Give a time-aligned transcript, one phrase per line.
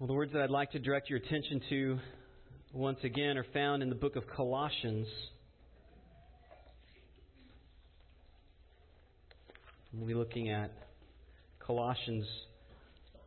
[0.00, 1.98] Well, the words that I'd like to direct your attention to
[2.72, 5.06] once again are found in the book of Colossians.
[9.92, 10.72] We'll be looking at
[11.58, 12.24] Colossians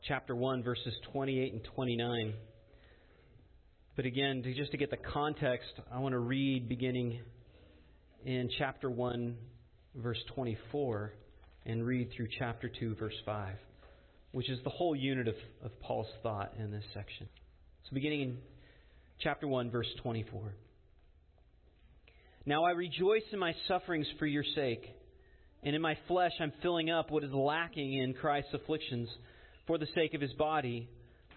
[0.07, 2.33] chapter 1, verses 28 and 29.
[3.95, 7.19] But again, to, just to get the context, I want to read beginning
[8.25, 9.37] in chapter 1,
[9.97, 11.13] verse 24,
[11.67, 13.57] and read through chapter 2, verse 5
[14.33, 17.29] which is the whole unit of, of Paul's thought in this section.
[17.83, 18.37] So, beginning in
[19.19, 20.41] chapter 1, verse 24.
[22.45, 24.83] Now I rejoice in my sufferings for your sake,
[25.61, 29.07] and in my flesh I'm filling up what is lacking in Christ's afflictions
[29.67, 30.89] for the sake of his body,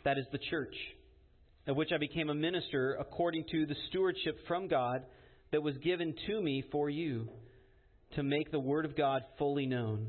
[0.05, 0.74] that is the church,
[1.66, 5.05] of which I became a minister according to the stewardship from God
[5.52, 7.28] that was given to me for you,
[8.14, 10.08] to make the word of God fully known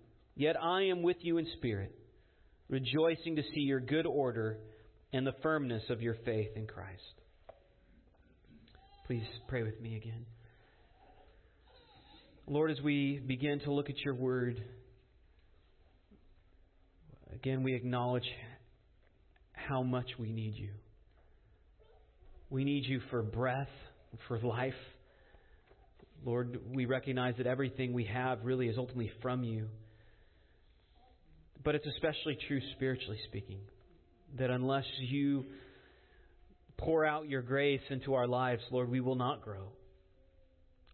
[0.35, 1.93] Yet I am with you in spirit,
[2.69, 4.57] rejoicing to see your good order
[5.13, 7.01] and the firmness of your faith in Christ.
[9.07, 10.25] Please pray with me again.
[12.47, 14.63] Lord, as we begin to look at your word,
[17.33, 18.27] again, we acknowledge
[19.51, 20.71] how much we need you.
[22.49, 23.69] We need you for breath,
[24.27, 24.73] for life.
[26.25, 29.67] Lord, we recognize that everything we have really is ultimately from you.
[31.63, 33.59] But it's especially true spiritually speaking
[34.37, 35.45] that unless you
[36.77, 39.67] pour out your grace into our lives, Lord, we will not grow.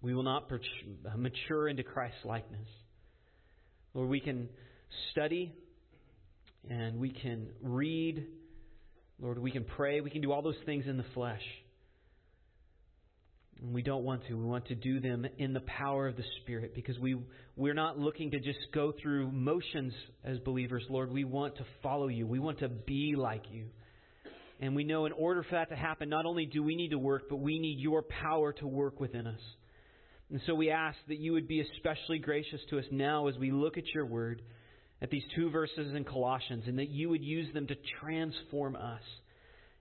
[0.02, 0.50] We will not
[1.16, 2.68] mature into Christ's likeness.
[3.94, 4.50] Lord, we can
[5.12, 5.54] study
[6.70, 8.26] and we can read.
[9.20, 10.02] Lord, we can pray.
[10.02, 11.42] We can do all those things in the flesh.
[13.62, 14.36] And we don't want to.
[14.36, 17.18] We want to do them in the power of the Spirit because we,
[17.56, 21.12] we're not looking to just go through motions as believers, Lord.
[21.12, 22.28] We want to follow you.
[22.28, 23.66] We want to be like you.
[24.60, 27.00] And we know in order for that to happen, not only do we need to
[27.00, 29.40] work, but we need your power to work within us.
[30.30, 33.52] And so we ask that you would be especially gracious to us now as we
[33.52, 34.42] look at your word,
[35.02, 39.02] at these two verses in Colossians, and that you would use them to transform us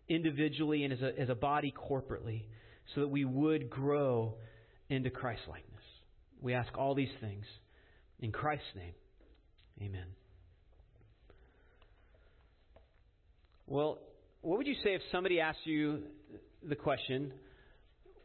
[0.08, 2.42] individually and as a, as a body corporately
[2.94, 4.34] so that we would grow
[4.88, 5.66] into Christ likeness.
[6.40, 7.44] We ask all these things
[8.20, 8.94] in Christ's name.
[9.80, 10.06] Amen.
[13.66, 13.98] Well,
[14.42, 16.04] what would you say if somebody asked you
[16.66, 17.32] the question,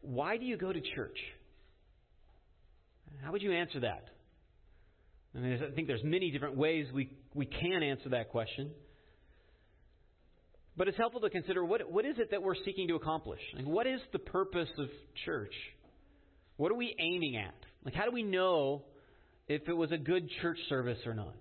[0.01, 1.17] why do you go to church?
[3.23, 4.05] How would you answer that?
[5.35, 8.71] I, mean, I think there's many different ways we, we can answer that question.
[10.77, 13.41] But it's helpful to consider what, what is it that we're seeking to accomplish?
[13.55, 14.87] Like, what is the purpose of
[15.25, 15.53] church?
[16.57, 17.55] What are we aiming at?
[17.83, 18.83] Like, how do we know
[19.47, 21.35] if it was a good church service or not?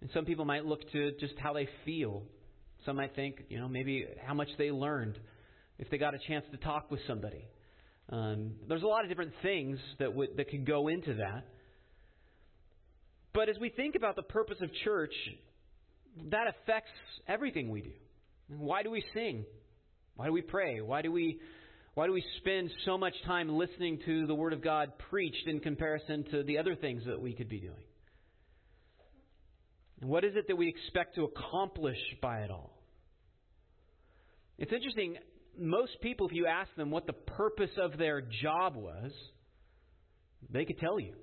[0.00, 2.22] And some people might look to just how they feel.
[2.84, 5.18] Some might think, you know, maybe how much they learned,
[5.78, 7.46] if they got a chance to talk with somebody.
[8.10, 11.46] Um, there's a lot of different things that that could go into that.
[13.32, 15.14] But as we think about the purpose of church,
[16.30, 16.90] that affects
[17.26, 17.92] everything we do.
[18.48, 19.44] Why do we sing?
[20.16, 20.80] Why do we pray?
[20.80, 21.40] Why do we
[21.94, 25.60] why do we spend so much time listening to the Word of God preached in
[25.60, 27.84] comparison to the other things that we could be doing?
[30.00, 32.76] And what is it that we expect to accomplish by it all?
[34.58, 35.16] It's interesting.
[35.56, 39.12] Most people, if you ask them what the purpose of their job was,
[40.50, 41.14] they could tell you.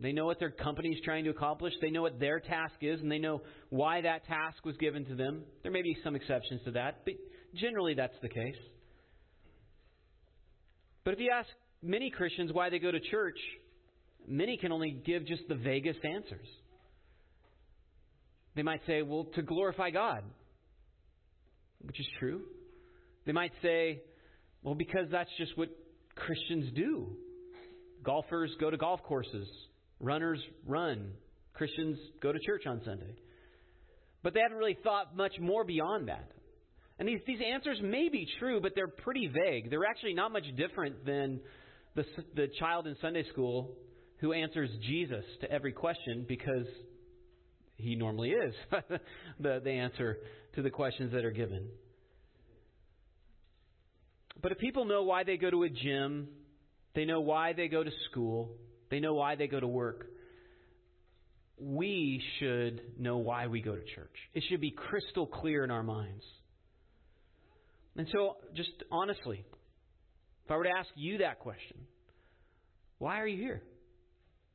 [0.00, 1.72] They know what their company is trying to accomplish.
[1.80, 5.16] They know what their task is, and they know why that task was given to
[5.16, 5.42] them.
[5.62, 7.14] There may be some exceptions to that, but
[7.54, 8.56] generally that's the case.
[11.04, 11.48] But if you ask
[11.82, 13.38] many Christians why they go to church,
[14.26, 16.46] many can only give just the vaguest answers.
[18.54, 20.22] They might say, well, to glorify God.
[21.84, 22.42] which is true.
[23.26, 24.02] They might say,
[24.62, 25.68] well, because that's just what
[26.14, 27.16] Christians do.
[28.02, 29.48] Golfers go to golf courses,
[30.00, 31.12] runners run,
[31.54, 33.14] Christians go to church on Sunday.
[34.22, 36.30] But they haven't really thought much more beyond that.
[36.98, 39.70] And these, these answers may be true, but they're pretty vague.
[39.70, 41.40] They're actually not much different than
[41.94, 42.04] the,
[42.34, 43.76] the child in Sunday school
[44.20, 46.66] who answers Jesus to every question because
[47.76, 48.54] he normally is
[49.40, 50.18] the, the answer
[50.56, 51.68] to the questions that are given.
[54.42, 56.28] But if people know why they go to a gym,
[56.94, 58.50] they know why they go to school,
[58.90, 60.06] they know why they go to work,
[61.60, 64.14] we should know why we go to church.
[64.34, 66.24] It should be crystal clear in our minds.
[67.96, 69.44] And so, just honestly,
[70.44, 71.78] if I were to ask you that question,
[72.98, 73.62] why are you here?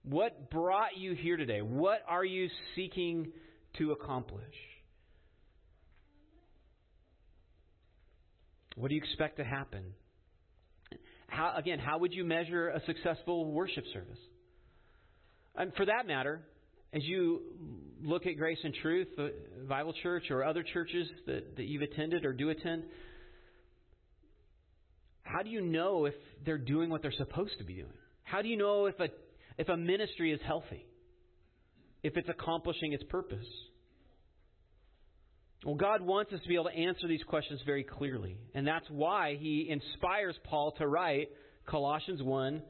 [0.04, 1.62] What brought you here today?
[1.62, 3.32] What are you seeking
[3.78, 4.56] to accomplish?
[8.76, 9.84] What do you expect to happen?
[11.34, 14.20] How, again, how would you measure a successful worship service?
[15.56, 16.42] And for that matter,
[16.94, 17.42] as you
[18.04, 19.28] look at Grace and Truth, uh,
[19.68, 22.84] Bible Church, or other churches that, that you've attended or do attend,
[25.24, 26.14] how do you know if
[26.46, 27.98] they're doing what they're supposed to be doing?
[28.22, 29.08] How do you know if a,
[29.58, 30.86] if a ministry is healthy?
[32.04, 33.48] If it's accomplishing its purpose?
[35.66, 38.38] Well, God wants us to be able to answer these questions very clearly.
[38.54, 41.30] And that's why He inspires Paul to write
[41.66, 42.62] Colossians 1,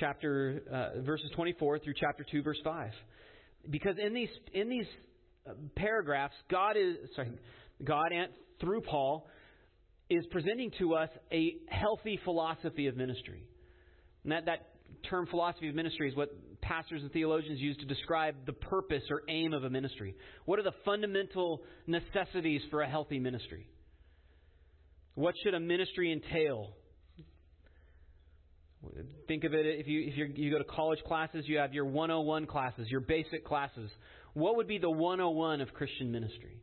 [0.00, 2.90] chapter, uh, verses 24 through chapter 2, verse 5.
[3.68, 4.86] Because in these, in these
[5.46, 7.32] uh, paragraphs, God is, sorry,
[7.82, 8.10] God,
[8.58, 9.26] through Paul,
[10.08, 13.44] is presenting to us a healthy philosophy of ministry.
[14.22, 14.68] And that, that
[15.10, 16.30] term philosophy of ministry is what
[16.64, 20.16] pastors and theologians use to describe the purpose or aim of a ministry.
[20.46, 23.68] What are the fundamental necessities for a healthy ministry?
[25.14, 26.70] What should a ministry entail?
[29.28, 32.46] Think of it if you if you go to college classes, you have your 101
[32.46, 33.90] classes, your basic classes.
[34.34, 36.58] What would be the 101 of Christian ministry?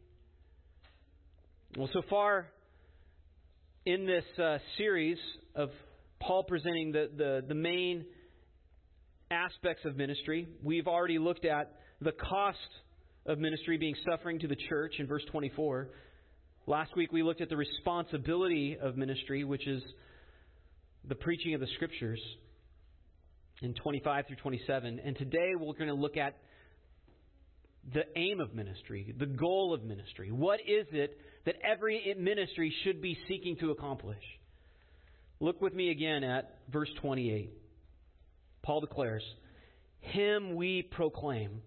[1.77, 2.47] Well, so far
[3.85, 5.17] in this uh, series
[5.55, 5.69] of
[6.19, 8.05] Paul presenting the, the, the main
[9.31, 10.47] aspects of ministry.
[10.61, 12.57] We've already looked at the cost
[13.25, 15.89] of ministry being suffering to the church in verse 24.
[16.67, 19.81] Last week we looked at the responsibility of ministry, which is
[21.07, 22.19] the preaching of the scriptures
[23.61, 24.99] in 25 through 27.
[25.03, 26.35] And today we're going to look at
[27.93, 30.31] the aim of ministry, the goal of ministry.
[30.31, 34.21] What is it that every ministry should be seeking to accomplish?
[35.39, 37.51] Look with me again at verse 28.
[38.63, 39.23] Paul declares,
[39.99, 41.61] Him we proclaim,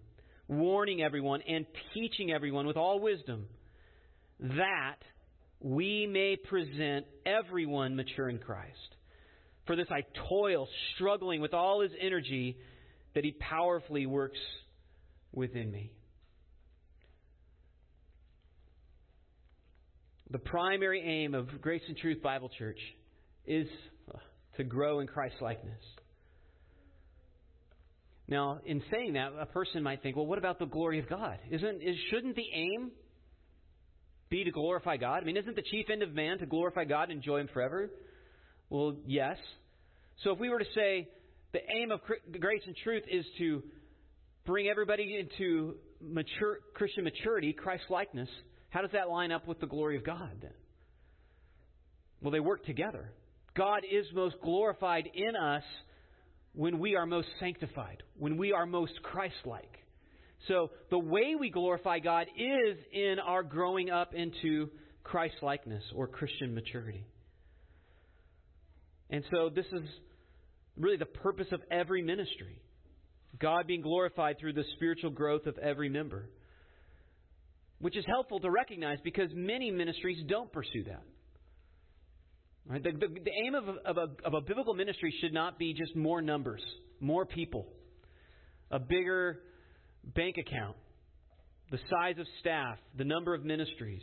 [0.48, 3.46] warning everyone and teaching everyone with all wisdom,
[4.40, 4.98] that
[5.60, 8.96] we may present everyone mature in Christ.
[9.66, 12.58] For this I toil, struggling with all his energy
[13.14, 14.38] that he powerfully works
[15.32, 15.90] within me.
[20.30, 22.78] The primary aim of Grace and Truth Bible Church
[23.46, 23.68] is
[24.56, 25.80] to grow in Christ likeness.
[28.26, 31.38] Now, in saying that, a person might think, well, what about the glory of God?
[31.50, 32.90] Isn't is, shouldn't the aim
[34.30, 35.22] be to glorify God?
[35.22, 37.90] I mean, isn't the chief end of man to glorify God and enjoy Him forever?
[38.70, 39.36] Well, yes.
[40.22, 41.08] So if we were to say
[41.52, 42.00] the aim of
[42.40, 43.62] grace and truth is to
[44.46, 48.28] bring everybody into mature Christian maturity, Christ likeness,
[48.70, 50.50] how does that line up with the glory of God then?
[52.22, 53.12] Well, they work together.
[53.54, 55.62] God is most glorified in us
[56.54, 59.78] when we are most sanctified, when we are most Christ like.
[60.48, 64.70] So the way we glorify God is in our growing up into
[65.02, 67.04] Christ likeness or Christian maturity.
[69.10, 69.82] And so this is
[70.76, 72.60] really the purpose of every ministry
[73.38, 76.28] God being glorified through the spiritual growth of every member.
[77.80, 81.02] Which is helpful to recognize because many ministries don't pursue that.
[82.66, 82.82] Right?
[82.82, 85.94] The, the, the, aim of, of, a, of a biblical ministry should not be just
[85.94, 86.62] more numbers,
[86.98, 87.66] more people,
[88.70, 89.40] a bigger
[90.14, 90.76] bank account,
[91.70, 94.02] the size of staff, the number of ministries.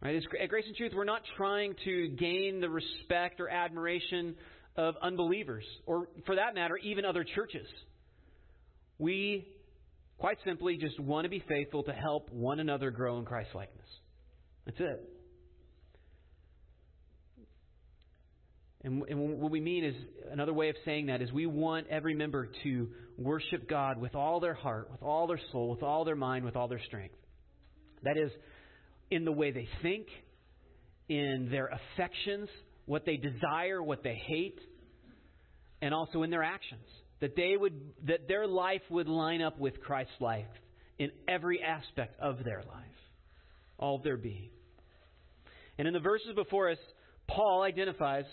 [0.00, 0.16] Right?
[0.42, 4.34] At Grace and Truth, we're not trying to gain the respect or admiration
[4.76, 7.66] of unbelievers, or for that matter, even other churches.
[8.98, 9.46] We,
[10.16, 13.88] quite simply, just want to be faithful to help one another grow in Christ likeness.
[14.64, 15.08] That's it.
[18.84, 19.94] And, and, what we mean is
[20.32, 24.40] another way of saying that is we want every member to worship God with all
[24.40, 27.14] their heart, with all their soul, with all their mind, with all their strength.
[28.02, 28.30] That is
[29.10, 30.06] in the way they think,
[31.08, 32.48] in their affections,
[32.86, 34.58] what they desire, what they hate,
[35.80, 36.86] and also in their actions.
[37.20, 40.46] That they would that their life would line up with Christ's life
[40.98, 42.98] in every aspect of their life,
[43.78, 44.50] all of their being.
[45.78, 46.78] And in the verses before us,
[47.28, 48.24] Paul identifies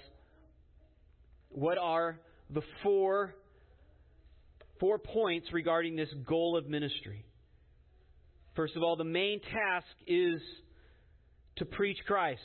[1.49, 3.35] what are the four
[4.79, 7.25] four points regarding this goal of ministry.
[8.55, 10.41] First of all, the main task is
[11.57, 12.41] to preach Christ.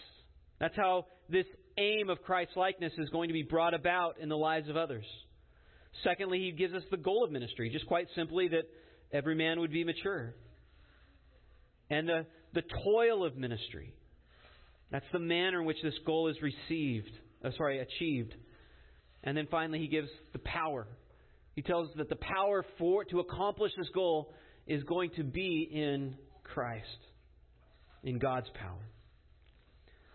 [0.61, 1.47] That's how this
[1.79, 5.05] aim of Christ likeness is going to be brought about in the lives of others.
[6.03, 8.65] Secondly, he gives us the goal of ministry, just quite simply that
[9.13, 10.35] every man would be mature.
[11.91, 13.95] And the, the toil of ministry.
[14.91, 17.11] That's the manner in which this goal is received,
[17.45, 18.35] uh, sorry, achieved.
[19.25, 20.87] And then finally, he gives the power.
[21.57, 24.33] He tells us that the power for to accomplish this goal
[24.67, 26.87] is going to be in Christ,
[28.03, 28.91] in God's power.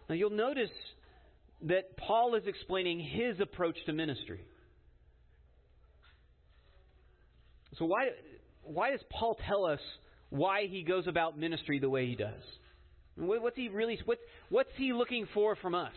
[0.08, 0.70] Now, you'll notice
[1.64, 4.42] that Paul is explaining his approach to ministry.
[7.78, 8.10] So, why,
[8.64, 9.80] why does Paul tell us
[10.30, 12.42] why he goes about ministry the way he does?
[13.16, 14.00] What's he really?
[14.06, 15.94] What's, what's he looking for from us?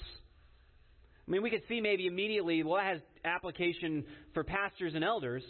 [1.27, 5.43] I mean, we could see maybe immediately, well, that has application for pastors and elders,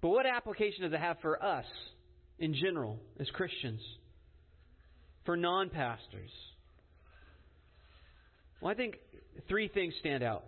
[0.00, 1.64] but what application does it have for us
[2.38, 3.80] in general as Christians?
[5.24, 6.30] For non pastors?
[8.60, 8.96] Well, I think
[9.48, 10.44] three things stand out.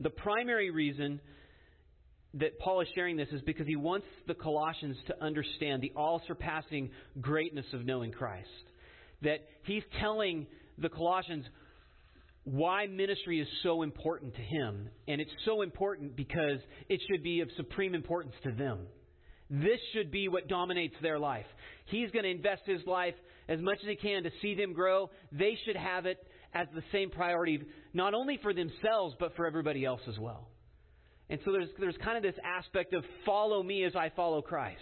[0.00, 1.20] The primary reason
[2.34, 6.20] that Paul is sharing this is because he wants the Colossians to understand the all
[6.26, 6.90] surpassing
[7.20, 8.48] greatness of knowing Christ.
[9.22, 10.46] That he's telling
[10.78, 11.44] the Colossians
[12.44, 14.88] why ministry is so important to him.
[15.08, 16.58] And it's so important because
[16.88, 18.80] it should be of supreme importance to them.
[19.50, 21.46] This should be what dominates their life.
[21.86, 23.14] He's going to invest his life
[23.48, 25.10] as much as he can to see them grow.
[25.32, 26.18] They should have it
[26.54, 30.48] as the same priority, not only for themselves, but for everybody else as well.
[31.28, 34.80] And so there's, there's kind of this aspect of follow me as I follow Christ.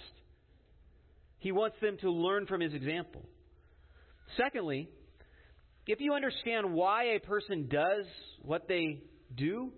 [1.39, 3.23] He wants them to learn from his example.
[4.37, 4.89] Secondly,
[5.87, 8.07] if you understand why a person does
[8.43, 9.03] what they
[9.35, 9.73] do,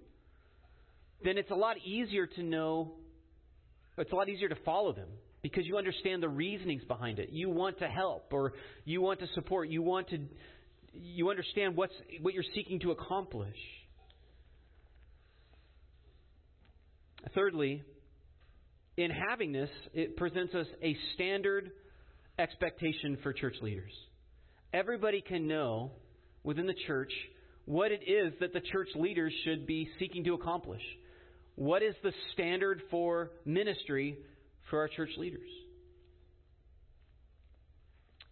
[1.22, 2.92] then it's a lot easier to know,
[3.96, 5.08] it's a lot easier to follow them
[5.42, 7.30] because you understand the reasonings behind it.
[7.30, 8.52] You want to help or
[8.84, 10.18] you want to support, you want to
[10.96, 13.56] you understand what's what you're seeking to accomplish.
[17.34, 17.82] Thirdly,
[18.96, 21.70] in having this, it presents us a standard
[22.38, 23.92] expectation for church leaders
[24.74, 25.92] everybody can know
[26.42, 27.12] within the church
[27.64, 30.82] what it is that the church leaders should be seeking to accomplish.
[31.54, 34.18] What is the standard for ministry
[34.68, 35.48] for our church leaders?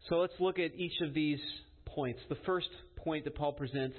[0.08, 1.38] So let's look at each of these
[1.86, 2.20] points.
[2.28, 3.96] The first point that Paul presents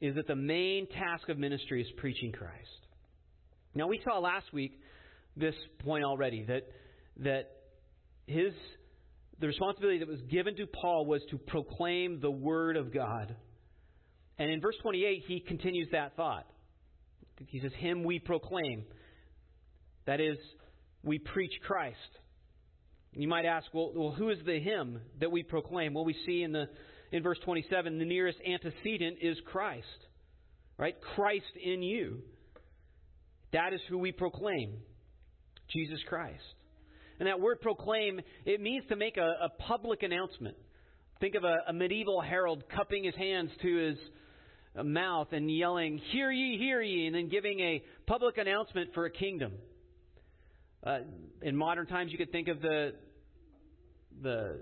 [0.00, 2.54] is that the main task of ministry is preaching Christ.
[3.74, 4.80] Now we saw last week
[5.36, 6.62] this point already that
[7.18, 7.50] that
[8.26, 8.52] his
[9.40, 13.34] the responsibility that was given to Paul was to proclaim the Word of God.
[14.38, 16.46] And in verse 28, he continues that thought.
[17.48, 18.84] He says, Him we proclaim.
[20.06, 20.36] That is,
[21.02, 21.96] we preach Christ.
[23.12, 25.94] You might ask, well, well, who is the him that we proclaim?
[25.94, 26.66] Well, we see in the
[27.12, 29.86] in verse 27, the nearest antecedent is Christ.
[30.76, 30.96] Right?
[31.14, 32.22] Christ in you.
[33.52, 34.78] That is who we proclaim.
[35.70, 36.42] Jesus Christ.
[37.24, 40.58] And that word proclaim, it means to make a, a public announcement.
[41.20, 43.96] Think of a, a, medieval herald cupping his hands to his
[44.84, 49.10] mouth and yelling, Hear ye, hear ye, and then giving a public announcement for a
[49.10, 49.52] kingdom.
[50.86, 50.98] Uh,
[51.40, 52.92] in modern times, you could think of the
[54.20, 54.60] the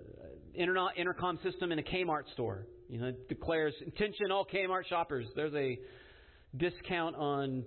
[0.55, 2.69] intercom system in a Kmart store.
[2.89, 5.27] You know, it declares, Attention, all Kmart shoppers.
[5.35, 5.81] There's a
[6.57, 7.65] discount on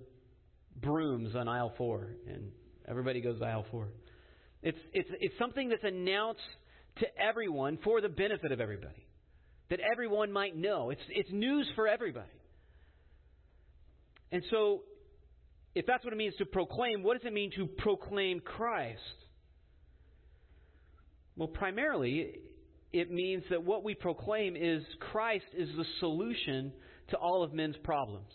[0.81, 2.49] brooms on aisle four, and
[2.87, 3.89] everybody goes to aisle four.
[4.61, 6.39] It's, it's, it's something that's announced
[6.97, 9.05] to everyone for the benefit of everybody,
[9.69, 10.89] that everyone might know.
[10.89, 12.27] It's, it's news for everybody.
[14.31, 14.81] And so,
[15.75, 18.99] if that's what it means to proclaim, what does it mean to proclaim Christ?
[21.37, 22.39] Well, primarily,
[22.93, 26.71] it means that what we proclaim is Christ is the solution
[27.09, 28.31] to all of men's problems,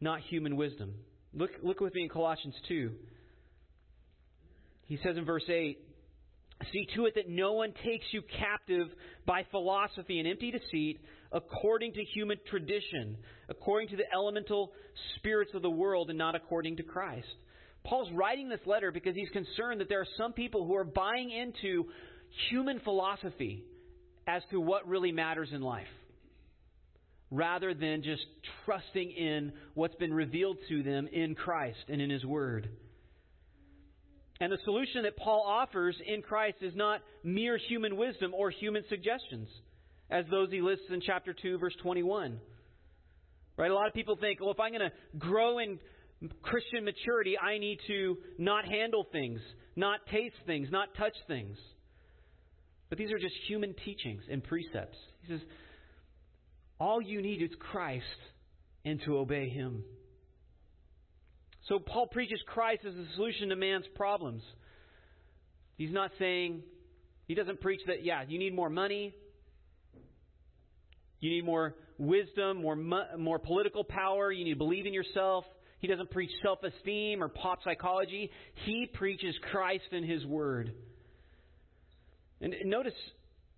[0.00, 0.94] not human wisdom.
[1.32, 2.92] Look, look with me in Colossians 2.
[4.92, 5.78] He says in verse 8,
[6.70, 8.88] See to it that no one takes you captive
[9.24, 11.00] by philosophy and empty deceit,
[11.32, 13.16] according to human tradition,
[13.48, 14.70] according to the elemental
[15.16, 17.26] spirits of the world, and not according to Christ.
[17.84, 21.30] Paul's writing this letter because he's concerned that there are some people who are buying
[21.30, 21.86] into
[22.50, 23.64] human philosophy
[24.26, 25.86] as to what really matters in life,
[27.30, 28.26] rather than just
[28.66, 32.68] trusting in what's been revealed to them in Christ and in His Word.
[34.42, 38.82] And the solution that Paul offers in Christ is not mere human wisdom or human
[38.88, 39.48] suggestions,
[40.10, 42.40] as those he lists in chapter 2, verse 21.
[43.56, 43.70] Right?
[43.70, 45.78] A lot of people think, well, if I'm going to grow in
[46.42, 49.38] Christian maturity, I need to not handle things,
[49.76, 51.56] not taste things, not touch things.
[52.88, 54.98] But these are just human teachings and precepts.
[55.20, 55.40] He says,
[56.80, 58.04] all you need is Christ
[58.84, 59.84] and to obey Him.
[61.68, 64.42] So Paul preaches Christ as the solution to man's problems.
[65.76, 66.62] He's not saying,
[67.26, 69.14] he doesn't preach that, yeah, you need more money,
[71.20, 75.44] you need more wisdom, more, more political power, you need to believe in yourself.
[75.78, 78.30] He doesn't preach self esteem or pop psychology.
[78.64, 80.72] He preaches Christ and His Word.
[82.40, 82.94] And notice,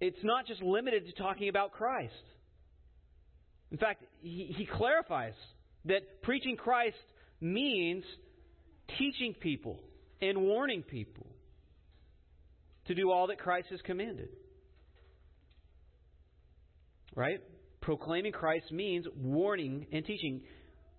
[0.00, 2.12] it's not just limited to talking about Christ.
[3.70, 5.34] In fact, he, he clarifies
[5.86, 6.96] that preaching Christ
[7.40, 8.04] means
[8.98, 9.80] teaching people
[10.20, 11.26] and warning people
[12.86, 14.28] to do all that Christ has commanded.
[17.14, 17.40] Right?
[17.80, 20.42] Proclaiming Christ means warning and teaching.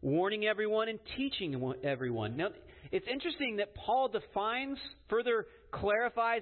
[0.02, 2.38] Warning everyone and teaching everyone.
[2.38, 2.50] Now,
[2.92, 4.78] it's interesting that Paul defines,
[5.10, 6.42] further clarifies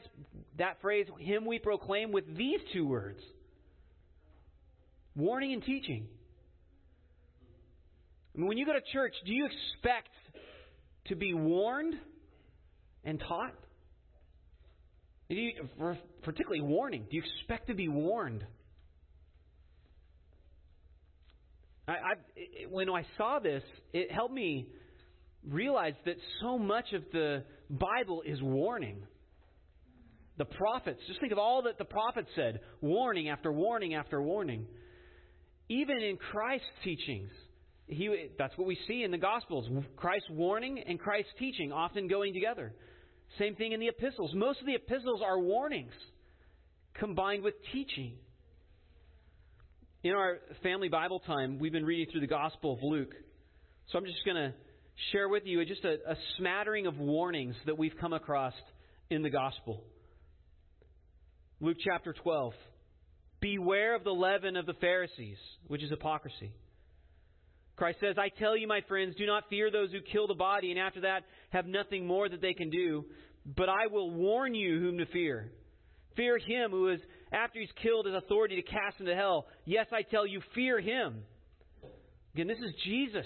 [0.58, 3.22] that phrase, Him we proclaim, with these two words
[5.16, 6.08] warning and teaching.
[8.34, 10.10] I mean, when you go to church, do you expect
[11.08, 11.96] to be warned
[13.04, 13.54] and taught?
[15.30, 15.54] Do you,
[16.24, 17.06] particularly warning.
[17.10, 18.46] Do you expect to be warned?
[21.88, 22.14] I, I,
[22.70, 23.64] when I saw this,
[23.94, 24.68] it helped me
[25.48, 29.04] realize that so much of the Bible is warning.
[30.38, 34.66] The prophets, just think of all that the prophets said warning after warning after warning.
[35.70, 37.30] Even in Christ's teachings,
[37.88, 39.68] he, that's what we see in the Gospels.
[39.96, 42.74] Christ's warning and Christ's teaching often going together.
[43.40, 44.32] Same thing in the epistles.
[44.34, 45.94] Most of the epistles are warnings
[46.94, 48.14] combined with teaching.
[50.04, 53.14] In our family Bible time, we've been reading through the Gospel of Luke.
[53.92, 54.54] So I'm just going to
[55.12, 58.54] share with you just a, a smattering of warnings that we've come across
[59.10, 59.84] in the Gospel.
[61.60, 62.54] Luke chapter 12.
[63.40, 66.52] Beware of the leaven of the Pharisees, which is hypocrisy.
[67.76, 70.72] Christ says, I tell you, my friends, do not fear those who kill the body
[70.72, 73.06] and after that have nothing more that they can do,
[73.46, 75.52] but I will warn you whom to fear.
[76.16, 77.00] Fear him who is,
[77.32, 79.48] after he's killed, has authority to cast into hell.
[79.66, 81.24] Yes, I tell you, fear him.
[82.36, 83.26] Again, this is Jesus.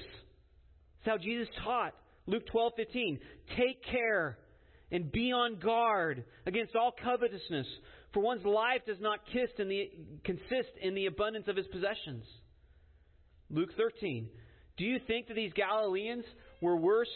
[1.05, 1.93] That's how Jesus taught.
[2.25, 3.19] Luke 12:15.
[3.57, 4.37] Take care
[4.91, 7.67] and be on guard against all covetousness,
[8.13, 9.19] for one's life does not
[9.59, 9.91] in the,
[10.23, 12.23] consist in the abundance of his possessions.
[13.49, 14.27] Luke 13.
[14.77, 16.25] Do you think that these Galileans
[16.61, 17.09] were worse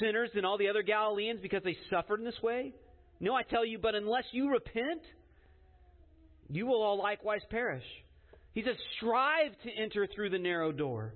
[0.00, 2.72] sinners than all the other Galileans because they suffered in this way?
[3.20, 5.02] No, I tell you, but unless you repent,
[6.48, 7.84] you will all likewise perish.
[8.54, 11.14] He says, strive to enter through the narrow door.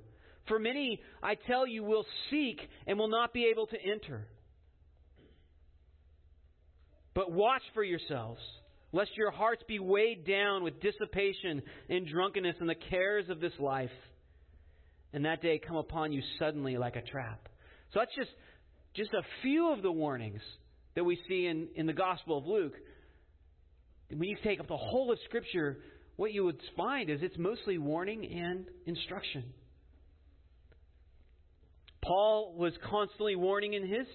[0.48, 4.26] For many, I tell you, will seek and will not be able to enter.
[7.14, 8.40] But watch for yourselves
[8.92, 13.52] lest your hearts be weighed down with dissipation and drunkenness and the cares of this
[13.58, 13.90] life,
[15.12, 17.48] and that day come upon you suddenly like a trap.
[17.92, 18.30] So that's just
[18.94, 20.42] just a few of the warnings
[20.94, 22.74] that we see in, in the Gospel of Luke.
[24.10, 25.78] When you take up the whole of Scripture,
[26.16, 29.44] what you would find is it's mostly warning and instruction.
[32.04, 34.06] Paul was constantly warning in his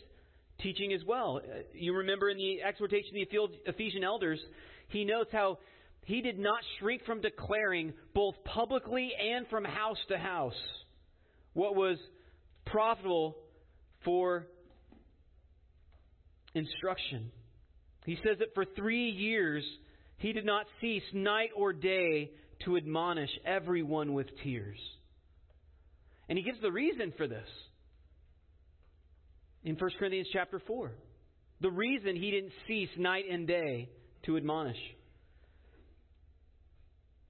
[0.59, 1.41] teaching as well.
[1.43, 4.39] Uh, you remember in the exhortation of the Ephesian elders,
[4.89, 5.59] he notes how
[6.01, 10.53] he did not shrink from declaring both publicly and from house to house
[11.53, 11.97] what was
[12.65, 13.35] profitable
[14.05, 14.47] for
[16.53, 17.31] instruction.
[18.05, 19.63] He says that for three years
[20.17, 22.31] he did not cease night or day
[22.65, 24.79] to admonish everyone with tears.
[26.29, 27.47] And he gives the reason for this
[29.63, 30.91] in 1 Corinthians chapter 4.
[31.61, 33.89] The reason he didn't cease night and day
[34.25, 34.77] to admonish.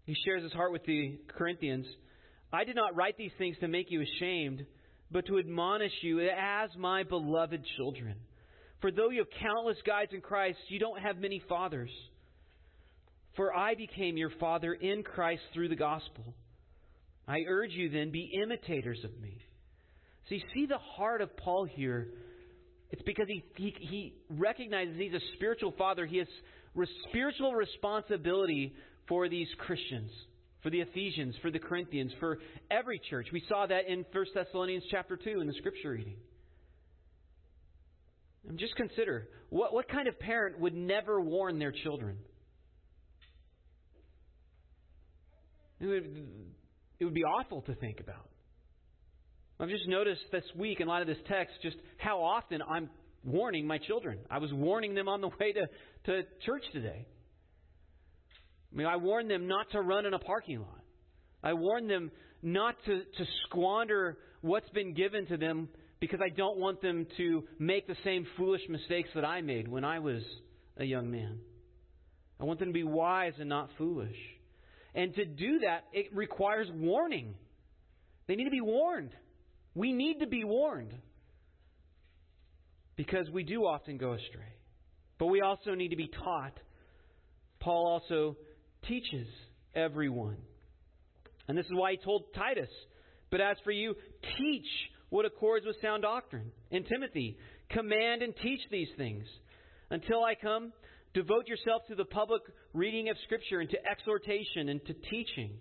[0.05, 1.85] He shares his heart with the Corinthians.
[2.51, 4.65] I did not write these things to make you ashamed,
[5.11, 8.15] but to admonish you as my beloved children.
[8.81, 11.89] For though you have countless guides in Christ, you don't have many fathers.
[13.35, 16.33] For I became your father in Christ through the gospel.
[17.27, 19.37] I urge you then, be imitators of me.
[20.27, 22.09] So you see the heart of Paul here
[22.91, 26.05] it's because he, he, he recognizes he's a spiritual father.
[26.05, 26.27] He has
[27.09, 28.73] spiritual responsibility
[29.07, 30.11] for these Christians,
[30.63, 32.39] for the Ephesians, for the Corinthians, for
[32.71, 33.27] every church.
[33.33, 36.15] We saw that in 1 Thessalonians chapter 2 in the scripture reading.
[38.47, 42.17] And just consider what, what kind of parent would never warn their children?
[45.81, 46.27] It would,
[46.99, 48.29] it would be awful to think about.
[49.59, 52.89] I've just noticed this week in light of this text just how often I'm
[53.23, 54.19] warning my children.
[54.29, 55.67] I was warning them on the way to,
[56.05, 57.05] to church today.
[58.71, 60.81] I mean, I warned them not to run in a parking lot.
[61.43, 62.11] I warned them
[62.43, 67.43] not to, to squander what's been given to them because I don't want them to
[67.57, 70.21] make the same foolish mistakes that I made when I was
[70.77, 71.39] a young man.
[72.39, 74.15] I want them to be wise and not foolish.
[74.93, 77.33] And to do that, it requires warning.
[78.27, 79.11] They need to be warned.
[79.77, 80.91] We need to be warned
[82.95, 84.55] because we do often go astray.
[85.19, 86.59] But we also need to be taught.
[87.59, 88.37] Paul also
[88.87, 89.27] teaches
[89.75, 90.37] everyone.
[91.47, 92.69] And this is why he told Titus,
[93.29, 93.93] But as for you,
[94.39, 94.65] teach
[95.09, 96.51] what accords with sound doctrine.
[96.71, 97.37] And Timothy,
[97.69, 99.25] command and teach these things.
[99.91, 100.73] Until I come,
[101.13, 102.41] devote yourself to the public
[102.73, 105.51] reading of Scripture and to exhortation and to teaching.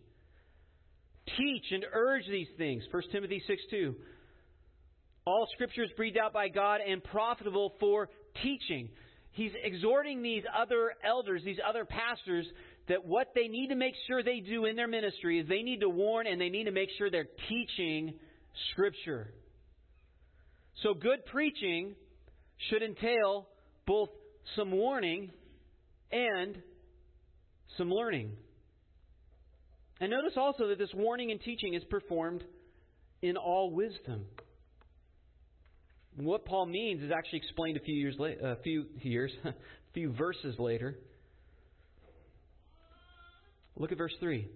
[1.36, 2.84] Teach and urge these things.
[2.90, 3.94] 1 Timothy 6 2.
[5.26, 8.08] All Scripture is breathed out by God and profitable for
[8.42, 8.88] teaching.
[9.32, 12.46] He's exhorting these other elders, these other pastors,
[12.88, 15.80] that what they need to make sure they do in their ministry is they need
[15.80, 18.14] to warn and they need to make sure they're teaching
[18.72, 19.34] Scripture.
[20.82, 21.96] So, good preaching
[22.70, 23.48] should entail
[23.86, 24.10] both
[24.54, 25.30] some warning
[26.12, 26.62] and
[27.76, 28.32] some learning.
[30.00, 32.44] And notice also that this warning and teaching is performed
[33.22, 34.26] in all wisdom.
[36.16, 39.52] What Paul means is actually explained a few years later, a few years, a
[39.94, 40.96] few verses later.
[43.76, 44.48] Look at verse 3.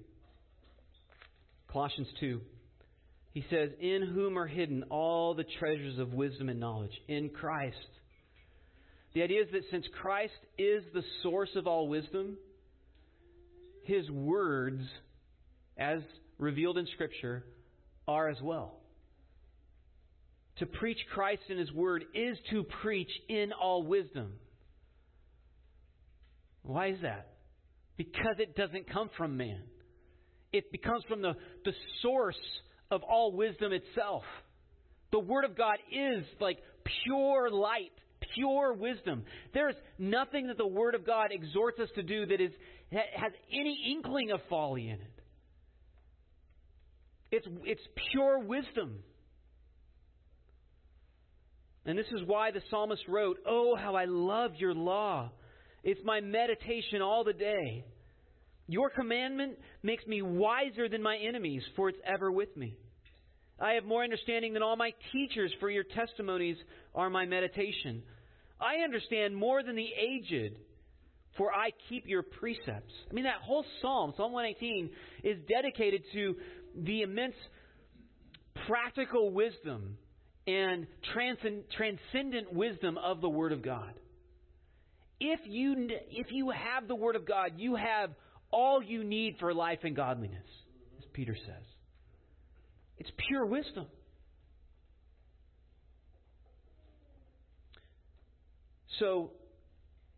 [1.70, 2.40] Colossians 2.
[3.32, 6.92] He says, In whom are hidden all the treasures of wisdom and knowledge.
[7.08, 7.76] In Christ.
[9.14, 12.38] The idea is that since Christ is the source of all wisdom,
[13.84, 14.82] his words,
[15.80, 16.00] as
[16.38, 17.44] revealed in Scripture,
[18.06, 18.74] are as well.
[20.58, 24.34] To preach Christ in his word is to preach in all wisdom.
[26.62, 27.28] Why is that?
[27.96, 29.62] Because it doesn't come from man.
[30.52, 32.36] It becomes from the, the source
[32.90, 34.24] of all wisdom itself.
[35.12, 36.58] The Word of God is like
[37.04, 37.92] pure light,
[38.34, 39.24] pure wisdom.
[39.54, 42.52] There's nothing that the Word of God exhorts us to do that is,
[42.90, 45.19] has any inkling of folly in it.
[47.30, 49.02] It's, it's pure wisdom.
[51.86, 55.30] And this is why the psalmist wrote, Oh, how I love your law.
[55.82, 57.84] It's my meditation all the day.
[58.66, 62.76] Your commandment makes me wiser than my enemies, for it's ever with me.
[63.58, 66.56] I have more understanding than all my teachers, for your testimonies
[66.94, 68.02] are my meditation.
[68.60, 70.56] I understand more than the aged,
[71.36, 72.92] for I keep your precepts.
[73.10, 74.90] I mean, that whole psalm, Psalm 118,
[75.24, 76.36] is dedicated to
[76.76, 77.34] the immense
[78.66, 79.96] practical wisdom
[80.46, 83.94] and transcendent wisdom of the Word of God.
[85.20, 88.10] If you, if you have the Word of God, you have
[88.50, 90.46] all you need for life and godliness,
[90.98, 91.64] as Peter says.
[92.98, 93.86] It's pure wisdom.
[98.98, 99.30] So,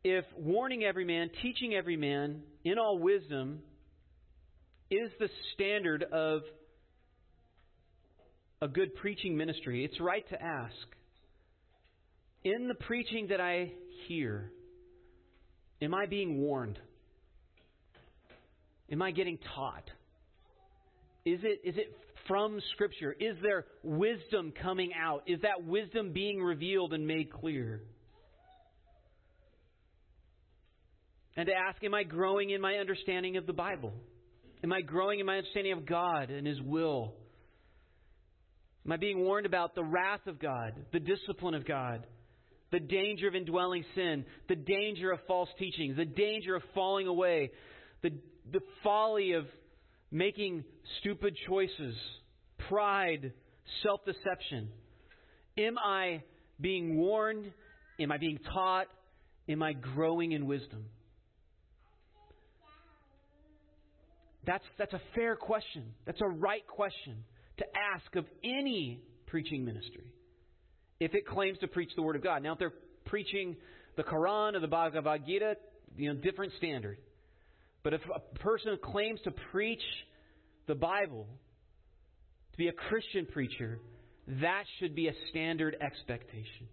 [0.03, 3.61] if warning every man, teaching every man in all wisdom
[4.93, 6.43] is the standard of
[8.61, 10.77] a good preaching ministry, it's right to ask
[12.45, 13.73] in the preaching that I
[14.07, 14.51] hear,
[15.81, 16.79] am I being warned?
[18.91, 19.85] Am I getting taught?
[21.25, 21.97] Is it, is it
[22.29, 23.15] from Scripture?
[23.19, 25.23] Is there wisdom coming out?
[25.27, 27.81] Is that wisdom being revealed and made clear?
[31.37, 33.95] And to ask, am I growing in my understanding of the Bible?
[34.65, 37.15] Am I growing in my understanding of God and His will?
[38.85, 42.07] Am I being warned about the wrath of God, the discipline of God,
[42.71, 47.51] the danger of indwelling sin, the danger of false teachings, the danger of falling away,
[48.03, 48.11] the,
[48.53, 49.47] the folly of
[50.11, 50.65] making
[51.01, 51.95] stupid choices,
[52.69, 53.33] pride,
[53.83, 54.69] self deception?
[55.59, 56.23] Am I
[56.61, 57.53] being warned?
[58.01, 58.87] Am I being taught?
[59.49, 60.87] Am I growing in wisdom?
[64.45, 65.85] That's, that's a fair question.
[66.07, 67.25] That's a right question
[67.59, 70.13] to ask of any preaching ministry
[71.01, 72.43] if it claims to preach the Word of God.
[72.43, 72.73] Now, if they're
[73.07, 73.57] preaching
[73.97, 75.57] the Quran or the Bhagavad Gita,
[75.97, 76.99] you know, different standard.
[77.83, 79.83] But if a person claims to preach
[80.67, 81.27] the Bible,
[82.53, 83.81] to be a Christian preacher,
[84.41, 86.69] that should be a standard expectation.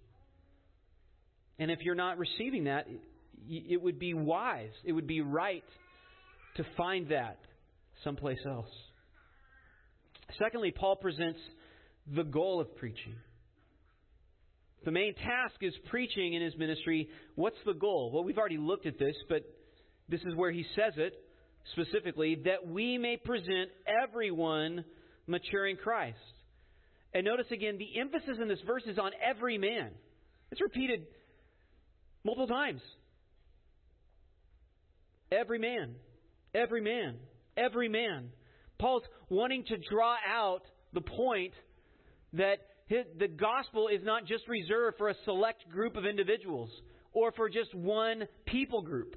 [1.58, 2.88] And if you're not receiving that,
[3.50, 5.64] it would be wise, it would be right
[6.58, 7.40] to find that
[8.04, 8.70] someplace else.
[10.38, 11.40] Secondly, Paul presents
[12.16, 13.16] the goal of preaching.
[14.86, 17.10] The main task is preaching in his ministry.
[17.36, 18.12] What's the goal?
[18.14, 19.44] Well, we've already looked at this, but
[20.08, 21.14] this is where he says it
[21.74, 23.70] specifically that we may present
[24.04, 24.86] everyone
[25.28, 26.18] mature in Christ.
[27.14, 29.90] And notice again, the emphasis in this verse is on every man.
[30.52, 31.06] It's repeated
[32.24, 32.82] multiple times.
[35.32, 35.96] Every man.
[36.54, 37.16] Every man.
[37.60, 38.30] Every man.
[38.80, 40.62] Paul's wanting to draw out
[40.94, 41.54] the point
[42.34, 46.70] that his, the gospel is not just reserved for a select group of individuals
[47.14, 49.16] or for just one people group.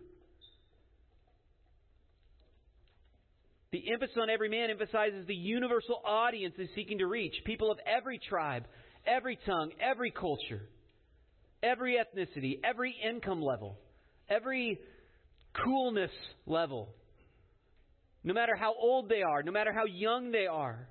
[3.71, 7.79] The emphasis on every man emphasizes the universal audience is seeking to reach people of
[7.87, 8.65] every tribe,
[9.07, 10.69] every tongue, every culture,
[11.63, 13.79] every ethnicity, every income level,
[14.29, 14.79] every
[15.65, 16.11] coolness
[16.45, 16.91] level.
[18.25, 20.89] No matter how old they are, no matter how young they are,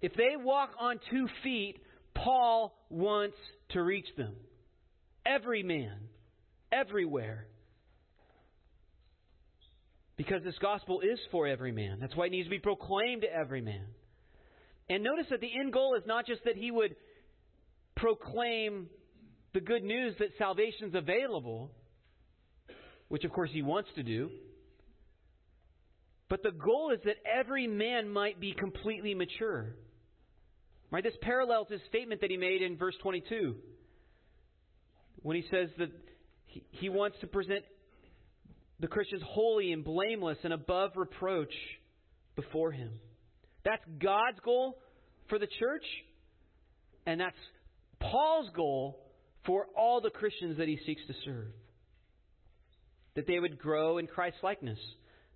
[0.00, 1.78] if they walk on two feet,
[2.14, 3.36] Paul wants
[3.70, 4.34] to reach them.
[5.26, 5.96] Every man,
[6.70, 7.46] everywhere.
[10.16, 11.98] Because this gospel is for every man.
[12.00, 13.86] That's why it needs to be proclaimed to every man.
[14.88, 16.94] And notice that the end goal is not just that he would
[17.96, 18.88] proclaim
[19.54, 21.70] the good news that salvation is available,
[23.08, 24.30] which of course he wants to do,
[26.28, 29.74] but the goal is that every man might be completely mature.
[30.90, 31.02] Right?
[31.02, 33.56] This parallels his statement that he made in verse 22
[35.22, 35.90] when he says that
[36.46, 37.64] he, he wants to present
[38.80, 41.52] the Christians holy and blameless and above reproach
[42.36, 42.90] before him.
[43.64, 44.76] That's God's goal
[45.28, 45.84] for the church,
[47.06, 47.36] and that's
[48.00, 49.00] Paul's goal
[49.46, 51.48] for all the Christians that he seeks to serve.
[53.16, 54.78] That they would grow in Christ's likeness.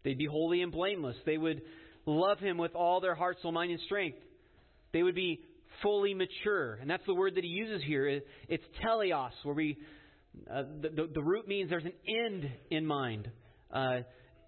[0.09, 1.17] They'd be holy and blameless.
[1.27, 1.61] They would
[2.07, 4.17] love him with all their heart, soul, mind, and strength.
[4.95, 5.43] They would be
[5.83, 6.79] fully mature.
[6.81, 8.23] And that's the word that he uses here.
[8.49, 9.77] It's teleos, where we,
[10.51, 13.31] uh, the, the, the, root means there's an end in mind.
[13.71, 13.99] Uh,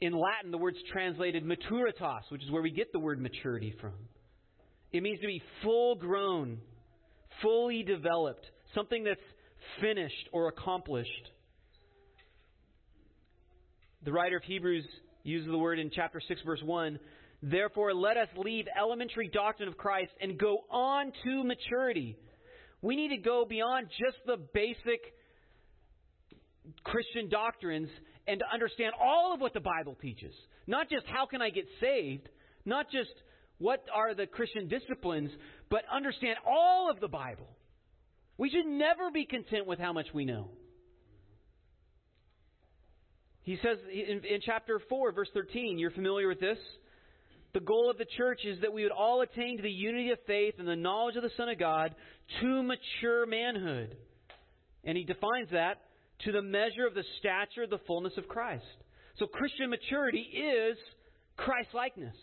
[0.00, 3.92] in Latin, the word's translated maturitas, which is where we get the word maturity from.
[4.92, 6.56] It means to be full grown,
[7.42, 9.20] fully developed, something that's
[9.78, 11.28] finished or accomplished.
[14.06, 14.86] The writer of Hebrews
[15.22, 16.98] uses the word in chapter 6, verse 1
[17.42, 22.16] Therefore, let us leave elementary doctrine of Christ and go on to maturity.
[22.83, 25.00] We need to go beyond just the basic
[26.85, 27.88] Christian doctrines
[28.26, 30.35] and to understand all of what the Bible teaches.
[30.66, 32.28] Not just how can I get saved,
[32.64, 33.11] not just
[33.59, 35.30] what are the Christian disciplines,
[35.70, 37.48] but understand all of the Bible.
[38.37, 40.48] We should never be content with how much we know.
[43.42, 46.59] He says in, in chapter 4, verse 13, you're familiar with this?
[47.53, 50.18] The goal of the church is that we would all attain to the unity of
[50.26, 51.94] faith and the knowledge of the Son of God
[52.40, 53.96] to mature manhood.
[54.85, 55.81] And he defines that
[56.24, 58.64] to the measure of the stature of the fullness of Christ.
[59.18, 60.76] So Christian maturity is
[61.37, 62.14] Christ likeness.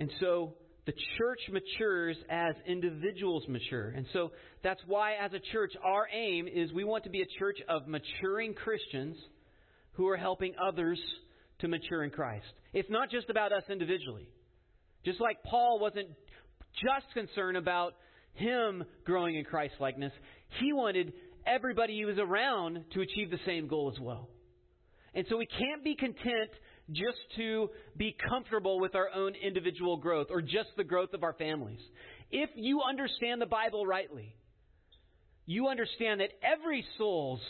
[0.00, 3.90] And so the church matures as individuals mature.
[3.90, 4.32] And so
[4.64, 7.86] that's why, as a church, our aim is we want to be a church of
[7.86, 9.16] maturing Christians
[9.92, 11.00] who are helping others
[11.60, 12.46] to mature in Christ.
[12.72, 14.28] It's not just about us individually.
[15.04, 16.08] Just like Paul wasn't
[16.82, 17.94] just concerned about
[18.34, 20.12] him growing in Christ likeness,
[20.60, 21.12] he wanted
[21.46, 24.28] everybody he was around to achieve the same goal as well.
[25.14, 26.50] And so we can't be content
[26.92, 31.32] just to be comfortable with our own individual growth or just the growth of our
[31.34, 31.80] families.
[32.30, 34.34] If you understand the Bible rightly,
[35.46, 37.40] you understand that every soul's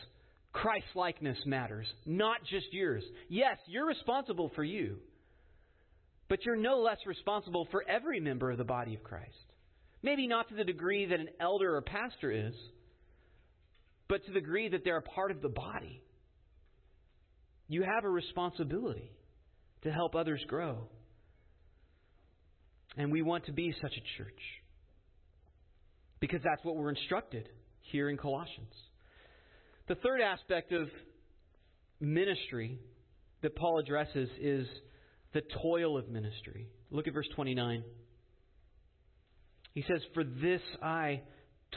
[0.53, 3.05] Christ likeness matters, not just yours.
[3.29, 4.99] Yes, you're responsible for you,
[6.29, 9.31] but you're no less responsible for every member of the body of Christ.
[10.03, 12.55] Maybe not to the degree that an elder or pastor is,
[14.09, 16.03] but to the degree that they're a part of the body.
[17.69, 19.11] You have a responsibility
[19.83, 20.89] to help others grow.
[22.97, 24.41] And we want to be such a church
[26.21, 27.49] because that's what we're instructed
[27.81, 28.73] here in Colossians.
[29.89, 30.89] The third aspect of
[32.01, 32.79] ministry
[33.43, 34.67] that Paul addresses is
[35.33, 36.69] the toil of ministry.
[36.91, 37.83] Look at verse 29.
[39.75, 41.23] He says, For this I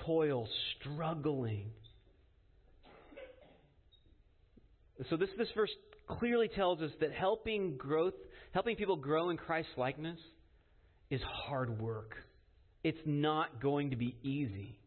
[0.05, 0.47] toil,
[0.79, 1.71] struggling.
[5.09, 5.71] So this this verse
[6.07, 8.13] clearly tells us that helping growth,
[8.51, 10.19] helping people grow in Christ's likeness
[11.09, 12.15] is hard work.
[12.83, 14.79] It's not going to be easy.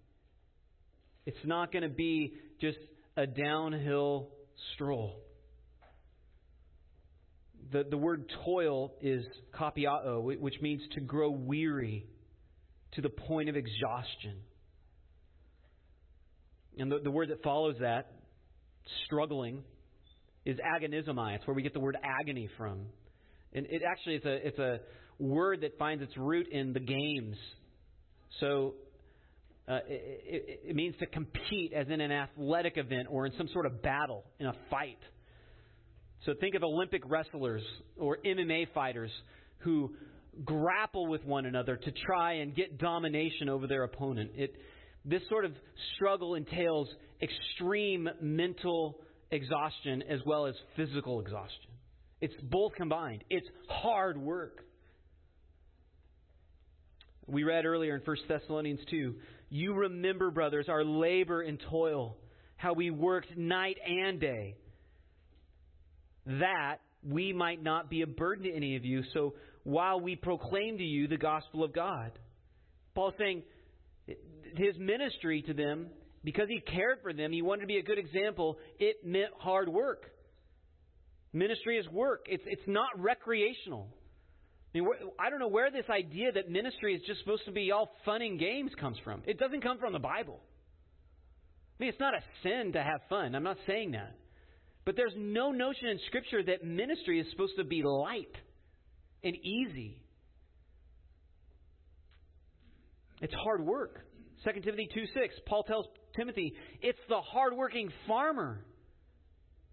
[1.26, 2.78] It's not going to be just
[3.16, 4.28] a downhill
[4.74, 5.20] stroll.
[7.72, 12.06] The, the word toil is kopiao, which means to grow weary
[12.92, 14.36] to the point of exhaustion.
[16.78, 18.12] And the, the word that follows that,
[19.04, 19.64] struggling,
[20.48, 21.36] is agonizomai.
[21.36, 22.86] It's where we get the word agony from.
[23.52, 24.80] And it actually it's a it's a
[25.18, 27.36] word that finds its root in the games.
[28.40, 28.74] So
[29.68, 33.48] uh, it, it, it means to compete as in an athletic event or in some
[33.52, 34.98] sort of battle, in a fight.
[36.24, 37.62] So think of Olympic wrestlers
[37.98, 39.10] or MMA fighters
[39.58, 39.92] who
[40.44, 44.30] grapple with one another to try and get domination over their opponent.
[44.34, 44.54] It,
[45.04, 45.52] this sort of
[45.94, 46.88] struggle entails
[47.20, 48.96] extreme mental
[49.30, 51.70] exhaustion as well as physical exhaustion.
[52.20, 53.24] It's both combined.
[53.30, 54.64] It's hard work.
[57.26, 59.14] We read earlier in 1 Thessalonians 2
[59.50, 62.16] You remember, brothers, our labor and toil,
[62.56, 64.56] how we worked night and day,
[66.26, 69.02] that we might not be a burden to any of you.
[69.14, 72.12] So while we proclaim to you the gospel of God,
[72.94, 73.42] Paul's saying
[74.56, 75.88] his ministry to them
[76.24, 79.68] because he cared for them, he wanted to be a good example, it meant hard
[79.68, 80.04] work.
[81.32, 83.88] Ministry is work, it's, it's not recreational.
[84.74, 87.70] I, mean, I don't know where this idea that ministry is just supposed to be
[87.72, 89.22] all fun and games comes from.
[89.26, 90.40] It doesn't come from the Bible.
[91.78, 93.34] I mean, it's not a sin to have fun.
[93.34, 94.14] I'm not saying that.
[94.84, 98.34] But there's no notion in Scripture that ministry is supposed to be light
[99.22, 100.02] and easy.
[103.20, 104.07] It's hard work.
[104.44, 108.64] 2 Timothy 2 6, Paul tells Timothy, it's the hardworking farmer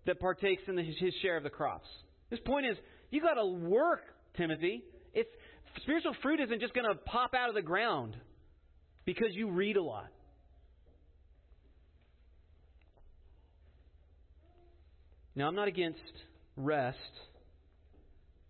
[0.06, 1.88] that partakes in the, his share of the crops.
[2.30, 2.78] His point is,
[3.10, 4.01] you got to work,
[4.38, 4.84] Timothy.
[5.13, 5.30] It's,
[5.82, 8.15] spiritual fruit isn't just going to pop out of the ground
[9.06, 10.08] because you read a lot.
[15.36, 15.99] Now, I'm not against
[16.56, 16.97] rest.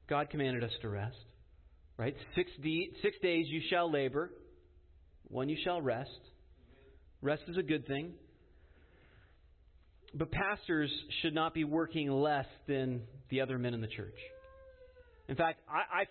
[0.07, 1.17] God commanded us to rest.
[1.97, 2.15] Right?
[2.35, 4.31] Six, de- six days you shall labor,
[5.29, 6.09] one you shall rest.
[7.21, 8.13] Rest is a good thing.
[10.13, 14.15] But pastors should not be working less than the other men in the church.
[15.27, 16.05] In fact, I, I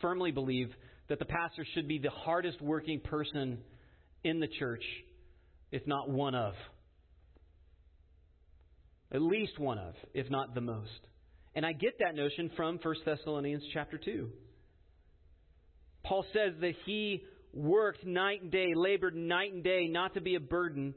[0.00, 0.70] firmly believe
[1.08, 3.58] that the pastor should be the hardest working person
[4.24, 4.82] in the church,
[5.70, 6.54] if not one of.
[9.12, 10.90] At least one of, if not the most.
[11.54, 14.28] And I get that notion from 1 Thessalonians chapter 2.
[16.04, 17.22] Paul says that he
[17.56, 20.94] worked night and day, labored night and day, not to be a burden,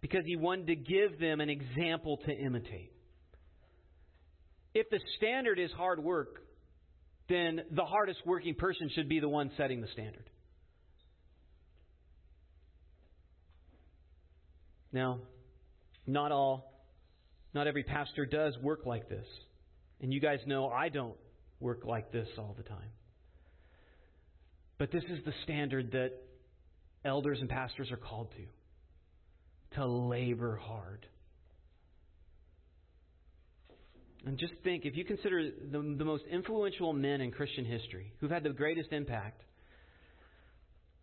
[0.00, 2.92] because he wanted to give them an example to imitate.
[4.74, 6.42] If the standard is hard work,
[7.28, 10.28] then the hardest working person should be the one setting the standard.
[14.92, 15.20] Now,
[16.06, 16.72] not all,
[17.54, 19.26] not every pastor does work like this.
[20.00, 21.16] And you guys know I don't
[21.60, 22.90] work like this all the time.
[24.78, 26.12] But this is the standard that
[27.04, 28.44] elders and pastors are called to
[29.76, 31.06] to labor hard.
[34.24, 38.30] And just think if you consider the, the most influential men in Christian history who've
[38.30, 39.42] had the greatest impact,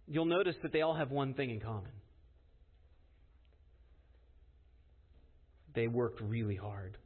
[0.08, 1.92] you'll notice that they all have one thing in common.
[5.76, 6.98] They worked really hard.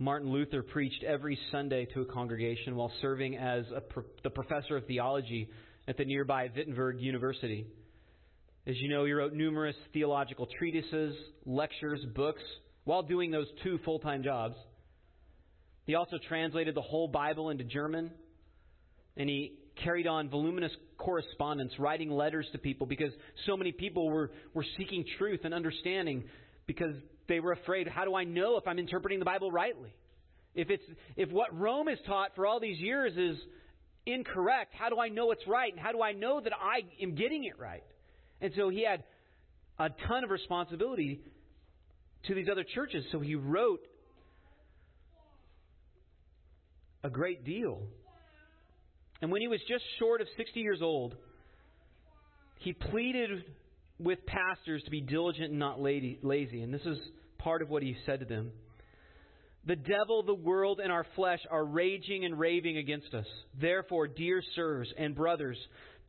[0.00, 4.86] Martin Luther preached every Sunday to a congregation while serving as pro- the professor of
[4.86, 5.50] theology
[5.86, 7.66] at the nearby Wittenberg University.
[8.66, 11.14] As you know, he wrote numerous theological treatises,
[11.44, 12.40] lectures, books,
[12.84, 14.54] while doing those two full time jobs.
[15.84, 18.10] He also translated the whole Bible into German,
[19.18, 23.12] and he carried on voluminous correspondence, writing letters to people because
[23.44, 26.24] so many people were, were seeking truth and understanding
[26.66, 26.94] because
[27.30, 29.94] they were afraid how do I know if I'm interpreting the Bible rightly?
[30.54, 30.82] If it's
[31.16, 33.40] if what Rome has taught for all these years is
[34.04, 35.72] incorrect, how do I know it's right?
[35.72, 37.84] And how do I know that I am getting it right?
[38.40, 39.04] And so he had
[39.78, 41.20] a ton of responsibility
[42.26, 43.04] to these other churches.
[43.12, 43.80] So he wrote
[47.04, 47.80] a great deal.
[49.22, 51.14] And when he was just short of 60 years old,
[52.58, 53.44] he pleaded
[54.00, 56.62] with pastors to be diligent and not lazy.
[56.62, 56.98] And this is
[57.38, 58.50] part of what he said to them.
[59.66, 63.26] The devil, the world, and our flesh are raging and raving against us.
[63.60, 65.58] Therefore, dear sirs and brothers,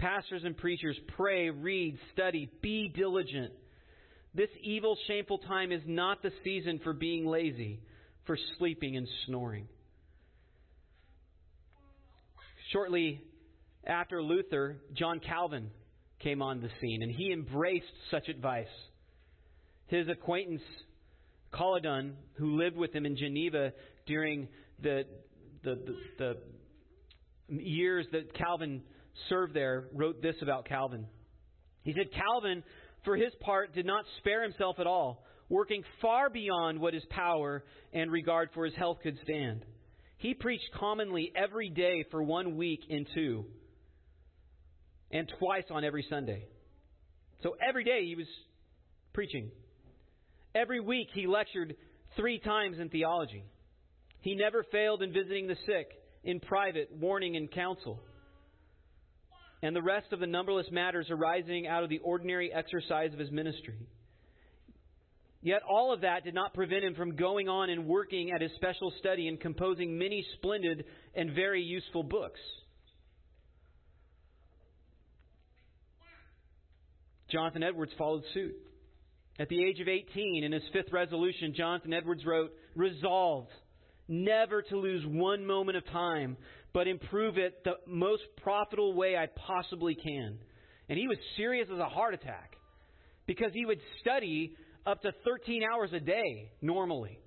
[0.01, 3.53] Pastors and preachers, pray, read, study, be diligent.
[4.33, 7.79] This evil, shameful time is not the season for being lazy,
[8.25, 9.67] for sleeping and snoring.
[12.71, 13.21] Shortly
[13.85, 15.69] after Luther, John Calvin
[16.23, 18.67] came on the scene, and he embraced such advice.
[19.87, 20.61] His acquaintance,
[21.53, 23.73] Colladon, who lived with him in Geneva
[24.05, 24.47] during
[24.81, 25.03] the,
[25.63, 25.75] the,
[26.17, 26.37] the,
[27.49, 28.81] the years that Calvin
[29.29, 31.05] served there, wrote this about Calvin.
[31.83, 32.63] He said, Calvin,
[33.03, 37.63] for his part, did not spare himself at all, working far beyond what his power
[37.93, 39.65] and regard for his health could stand.
[40.17, 43.45] He preached commonly every day for one week in two,
[45.11, 46.45] and twice on every Sunday.
[47.43, 48.27] So every day he was
[49.13, 49.51] preaching.
[50.53, 51.75] Every week he lectured
[52.15, 53.43] three times in theology.
[54.21, 55.89] He never failed in visiting the sick,
[56.23, 57.99] in private, warning and counsel.
[59.63, 63.31] And the rest of the numberless matters arising out of the ordinary exercise of his
[63.31, 63.87] ministry.
[65.43, 68.51] Yet all of that did not prevent him from going on and working at his
[68.55, 70.85] special study and composing many splendid
[71.15, 72.39] and very useful books.
[77.31, 78.55] Jonathan Edwards followed suit.
[79.39, 83.51] At the age of 18, in his fifth resolution, Jonathan Edwards wrote, Resolved
[84.07, 86.37] never to lose one moment of time,
[86.73, 90.37] but improve it the most profitable way I possibly can.
[90.89, 92.57] And he was serious as a heart attack
[93.25, 94.55] because he would study
[94.85, 97.19] up to 13 hours a day normally.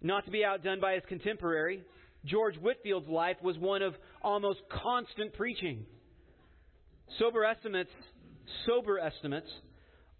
[0.00, 1.82] Not to be outdone by his contemporary,
[2.24, 5.86] George Whitefield's life was one of almost constant preaching.
[7.18, 7.90] Sober estimates,
[8.66, 9.48] sober estimates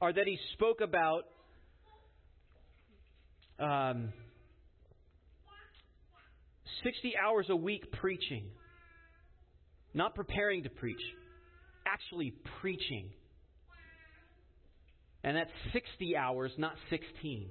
[0.01, 1.25] are that he spoke about
[3.59, 4.13] um,
[6.85, 8.47] 60 hours a week preaching.
[9.95, 11.01] Not preparing to preach,
[11.87, 13.11] actually preaching.
[15.23, 17.51] And that's 60 hours, not 16.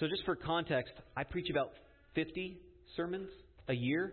[0.00, 1.70] So, just for context, I preach about
[2.14, 2.58] 50
[2.96, 3.28] sermons
[3.68, 4.12] a year.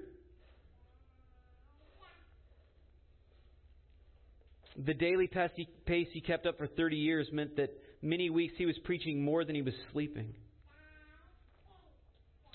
[4.86, 7.70] The daily pace he kept up for 30 years meant that
[8.02, 10.34] many weeks he was preaching more than he was sleeping.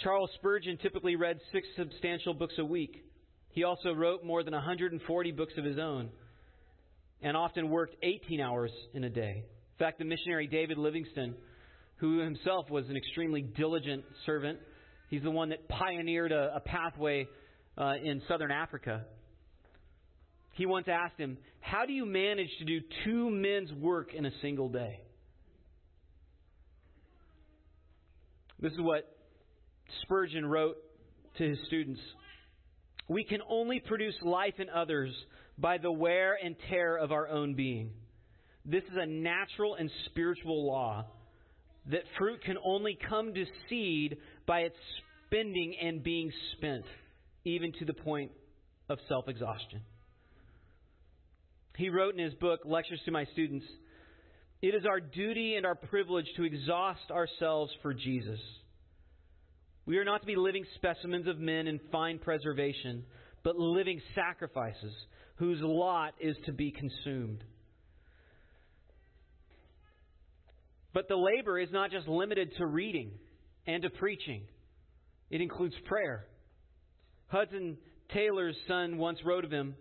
[0.03, 3.05] Charles Spurgeon typically read six substantial books a week.
[3.51, 6.09] He also wrote more than 140 books of his own
[7.23, 9.45] and often worked 18 hours in a day.
[9.47, 11.35] In fact, the missionary David Livingstone,
[11.97, 14.59] who himself was an extremely diligent servant,
[15.11, 17.27] he's the one that pioneered a, a pathway
[17.77, 19.05] uh, in southern Africa.
[20.55, 24.31] He once asked him, How do you manage to do two men's work in a
[24.41, 25.01] single day?
[28.61, 29.05] This is what
[30.03, 30.77] Spurgeon wrote
[31.39, 32.01] to his students
[33.09, 35.13] We can only produce life in others
[35.59, 37.91] by the wear and tear of our own being.
[38.65, 41.05] This is a natural and spiritual law
[41.91, 44.77] that fruit can only come to seed by its
[45.27, 46.85] spending and being spent,
[47.45, 48.31] even to the point
[48.89, 49.83] of self exhaustion.
[51.77, 53.67] He wrote in his book, Lectures to My Students,
[54.63, 58.41] It is our duty and our privilege to exhaust ourselves for Jesus.
[59.87, 63.05] We are not to be living specimens of men in fine preservation,
[63.43, 64.95] but living sacrifices
[65.37, 67.43] whose lot is to be consumed.
[70.95, 73.11] But the labor is not just limited to reading
[73.67, 74.43] and to preaching,
[75.29, 76.27] it includes prayer.
[77.27, 77.77] Hudson
[78.13, 79.75] Taylor's son once wrote of him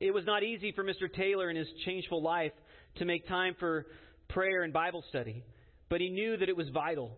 [0.00, 1.12] It was not easy for Mr.
[1.12, 2.52] Taylor in his changeful life
[2.96, 3.86] to make time for
[4.28, 5.44] prayer and Bible study,
[5.88, 7.16] but he knew that it was vital.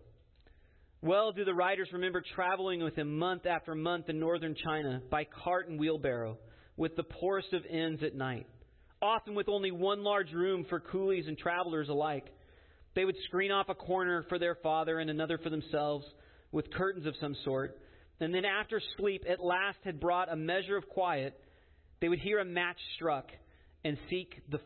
[1.02, 5.24] Well do the writers remember traveling with him month after month in northern China by
[5.24, 6.38] cart and wheelbarrow,
[6.76, 8.46] with the poorest of inns at night,
[9.02, 12.26] often with only one large room for coolies and travelers alike.
[12.94, 16.06] They would screen off a corner for their father and another for themselves,
[16.50, 17.78] with curtains of some sort.
[18.20, 21.38] And then, after sleep at last had brought a measure of quiet,
[22.00, 23.26] they would hear a match struck
[23.84, 24.60] and seek the,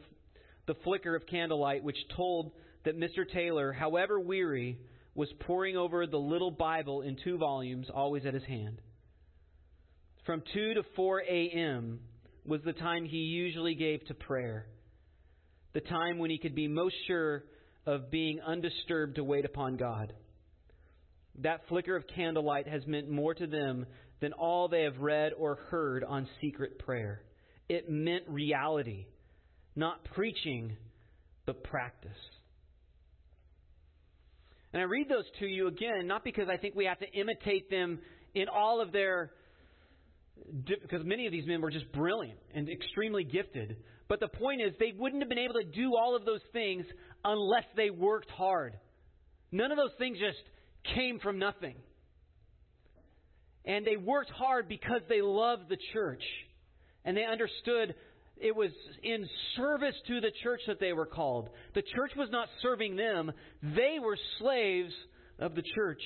[0.66, 2.52] the flicker of candlelight, which told
[2.84, 3.30] that Mr.
[3.30, 4.78] Taylor, however weary,
[5.14, 8.80] was poring over the little Bible in two volumes, always at his hand.
[10.26, 12.00] From 2 to 4 a.m.
[12.46, 14.66] was the time he usually gave to prayer,
[15.72, 17.44] the time when he could be most sure
[17.86, 20.12] of being undisturbed to wait upon God.
[21.42, 23.86] That flicker of candlelight has meant more to them
[24.24, 27.20] than all they have read or heard on secret prayer.
[27.68, 29.04] It meant reality,
[29.76, 30.78] not preaching,
[31.44, 32.16] but practice.
[34.72, 37.68] And I read those to you again, not because I think we have to imitate
[37.68, 37.98] them
[38.34, 39.30] in all of their
[40.56, 43.76] because many of these men were just brilliant and extremely gifted.
[44.08, 46.86] But the point is, they wouldn't have been able to do all of those things
[47.22, 48.78] unless they worked hard.
[49.52, 50.38] None of those things just
[50.94, 51.74] came from nothing.
[53.64, 56.22] And they worked hard because they loved the church.
[57.04, 57.94] And they understood
[58.36, 58.70] it was
[59.02, 61.48] in service to the church that they were called.
[61.74, 64.92] The church was not serving them, they were slaves
[65.38, 66.02] of the church.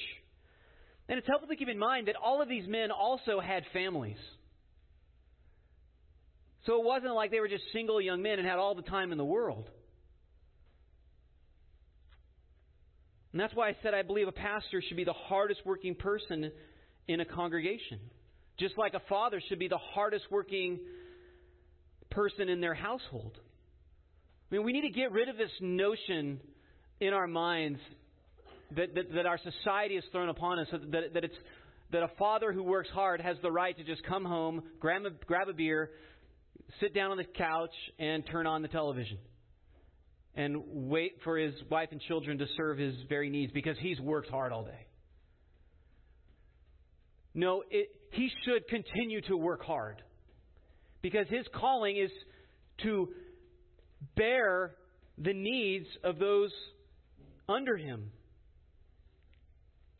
[1.08, 4.18] And it's helpful to keep in mind that all of these men also had families.
[6.66, 9.10] So it wasn't like they were just single young men and had all the time
[9.10, 9.70] in the world.
[13.32, 16.50] And that's why I said I believe a pastor should be the hardest working person
[17.08, 17.98] in a congregation.
[18.58, 20.78] Just like a father should be the hardest working
[22.10, 23.38] person in their household.
[24.50, 26.40] I mean, we need to get rid of this notion
[27.00, 27.78] in our minds
[28.76, 31.34] that, that, that our society has thrown upon us that, that, it's,
[31.92, 35.10] that a father who works hard has the right to just come home, grab a,
[35.26, 35.90] grab a beer,
[36.80, 39.18] sit down on the couch, and turn on the television.
[40.34, 44.30] And wait for his wife and children to serve his very needs because he's worked
[44.30, 44.87] hard all day.
[47.34, 50.02] No, it, he should continue to work hard
[51.02, 52.10] because his calling is
[52.82, 53.08] to
[54.16, 54.74] bear
[55.16, 56.52] the needs of those
[57.48, 58.10] under him.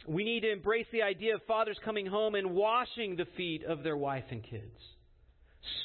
[0.07, 3.83] We need to embrace the idea of fathers coming home and washing the feet of
[3.83, 4.79] their wife and kids,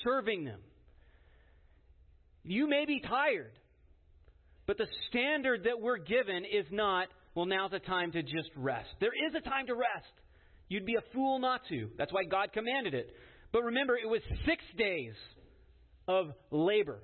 [0.03, 0.59] serving them.
[2.43, 3.51] You may be tired,
[4.65, 8.89] but the standard that we're given is not, well, now's the time to just rest.
[8.99, 10.13] There is a time to rest.
[10.73, 11.89] You'd be a fool not to.
[11.99, 13.07] That's why God commanded it.
[13.51, 15.13] But remember, it was six days
[16.07, 16.97] of labor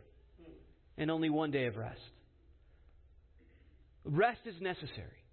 [0.97, 2.01] and only one day of rest.
[4.03, 5.23] Rest is necessary.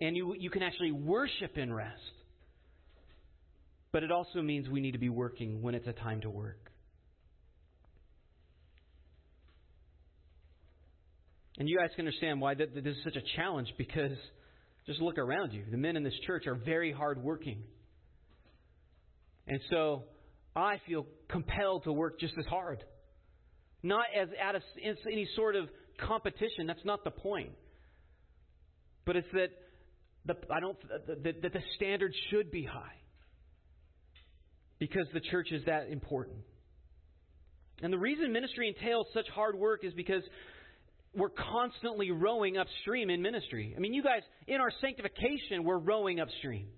[0.00, 2.00] And you, you can actually worship in rest.
[3.92, 6.70] But it also means we need to be working when it's a time to work.
[11.58, 14.16] And you guys can understand why this is such a challenge because
[14.90, 15.62] just look around you.
[15.70, 17.62] The men in this church are very hardworking.
[19.46, 20.02] And so
[20.56, 22.82] I feel compelled to work just as hard.
[23.84, 24.62] Not as out of
[25.06, 25.68] any sort of
[26.04, 26.66] competition.
[26.66, 27.52] That's not the point.
[29.06, 29.50] But it's that
[30.26, 30.76] the, I don't,
[31.22, 32.98] that, that the standard should be high.
[34.80, 36.38] Because the church is that important.
[37.80, 40.24] And the reason ministry entails such hard work is because
[41.14, 43.74] we're constantly rowing upstream in ministry.
[43.76, 46.68] I mean, you guys, in our sanctification, we're rowing upstream.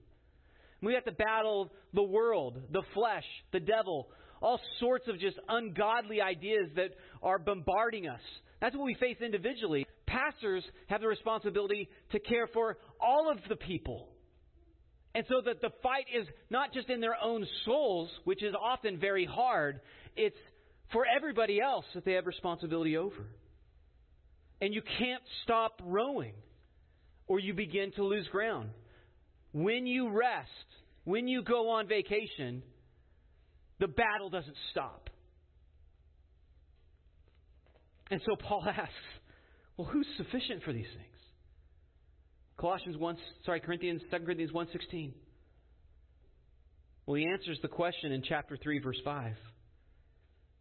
[0.81, 4.09] We have to battle the world, the flesh, the devil,
[4.41, 6.91] all sorts of just ungodly ideas that
[7.23, 8.21] are bombarding us.
[8.61, 9.87] That's what we face individually.
[10.07, 14.09] Pastors have the responsibility to care for all of the people.
[15.15, 18.99] And so that the fight is not just in their own souls, which is often
[18.99, 19.81] very hard,
[20.17, 20.37] it's
[20.91, 23.27] for everybody else that they have responsibility over.
[24.63, 26.35] And you can't stop rowing,
[27.27, 28.71] or you begin to lose ground.
[29.51, 30.49] When you rest,
[31.03, 32.63] when you go on vacation,
[33.81, 35.11] the battle doesn't stop.
[38.13, 38.93] And so Paul asks,
[39.77, 41.09] well, who's sufficient for these things?
[42.57, 45.13] Colossians 1, sorry, Corinthians, 2 Corinthians 1.16.
[47.07, 49.35] Well, he answers the question in chapter 3, verse 5.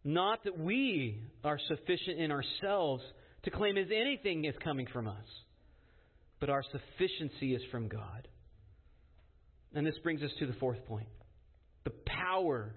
[0.02, 3.04] Not that we are sufficient in ourselves
[3.44, 5.26] to claim as anything is coming from us,
[6.40, 8.28] but our sufficiency is from God.
[9.74, 11.08] And this brings us to the fourth point
[11.84, 12.74] the power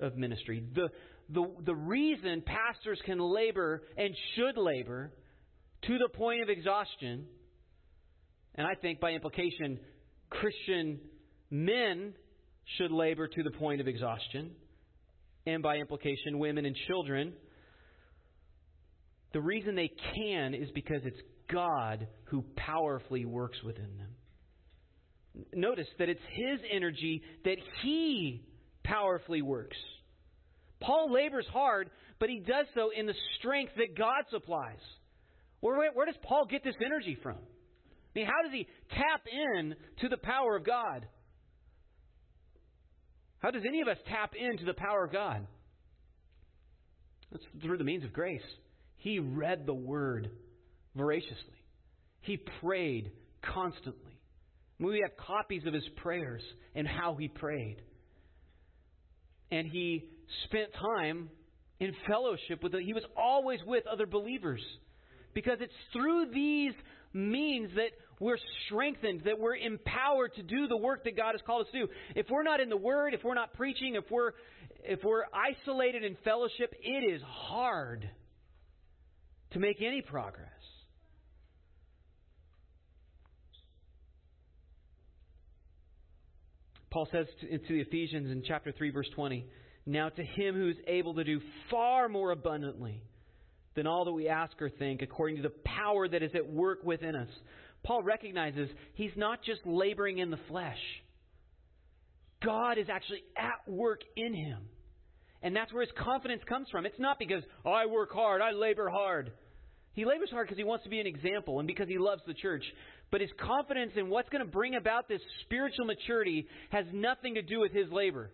[0.00, 0.64] of ministry.
[0.74, 0.88] The,
[1.28, 5.12] the, the reason pastors can labor and should labor
[5.86, 7.26] to the point of exhaustion,
[8.56, 9.78] and I think by implication,
[10.28, 10.98] Christian
[11.50, 12.14] men
[12.76, 14.50] should labor to the point of exhaustion,
[15.46, 17.32] and by implication, women and children.
[19.32, 21.20] The reason they can is because it's
[21.50, 25.44] God who powerfully works within them.
[25.54, 28.44] Notice that it's His energy that He
[28.84, 29.76] powerfully works.
[30.80, 34.80] Paul labors hard, but he does so in the strength that God supplies.
[35.60, 37.36] Where, where, does Paul get this energy from?
[37.36, 41.06] I mean, how does he tap in to the power of God?
[43.40, 45.46] How does any of us tap into the power of God?
[47.32, 48.40] It's through the means of grace.
[49.00, 50.30] He read the Word
[50.94, 51.36] voraciously.
[52.20, 53.10] He prayed
[53.42, 54.18] constantly.
[54.78, 56.42] We have copies of his prayers
[56.74, 57.82] and how he prayed.
[59.50, 60.04] And he
[60.44, 61.28] spent time
[61.80, 64.60] in fellowship with, he was always with other believers.
[65.34, 66.72] Because it's through these
[67.12, 67.90] means that
[68.20, 71.86] we're strengthened, that we're empowered to do the work that God has called us to
[71.86, 71.88] do.
[72.14, 74.32] If we're not in the Word, if we're not preaching, if we're
[74.82, 78.08] if we're isolated in fellowship, it is hard
[79.52, 80.48] to make any progress.
[86.90, 89.46] Paul says to, to the Ephesians in chapter 3, verse 20,
[89.86, 91.40] Now to him who is able to do
[91.70, 93.02] far more abundantly
[93.74, 96.82] than all that we ask or think, according to the power that is at work
[96.82, 97.28] within us.
[97.84, 100.78] Paul recognizes he's not just laboring in the flesh,
[102.42, 104.58] God is actually at work in him.
[105.42, 106.84] And that's where his confidence comes from.
[106.86, 109.32] It's not because I work hard, I labor hard.
[109.92, 112.34] He labors hard because he wants to be an example and because he loves the
[112.34, 112.62] church.
[113.10, 117.42] But his confidence in what's going to bring about this spiritual maturity has nothing to
[117.42, 118.30] do with his labor.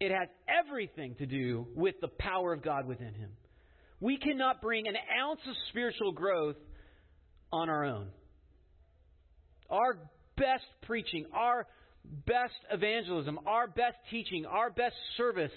[0.00, 3.30] It has everything to do with the power of God within him.
[4.00, 6.56] We cannot bring an ounce of spiritual growth
[7.52, 8.08] on our own.
[9.70, 9.98] Our
[10.36, 11.66] best preaching, our
[12.26, 15.52] best evangelism, our best teaching, our best service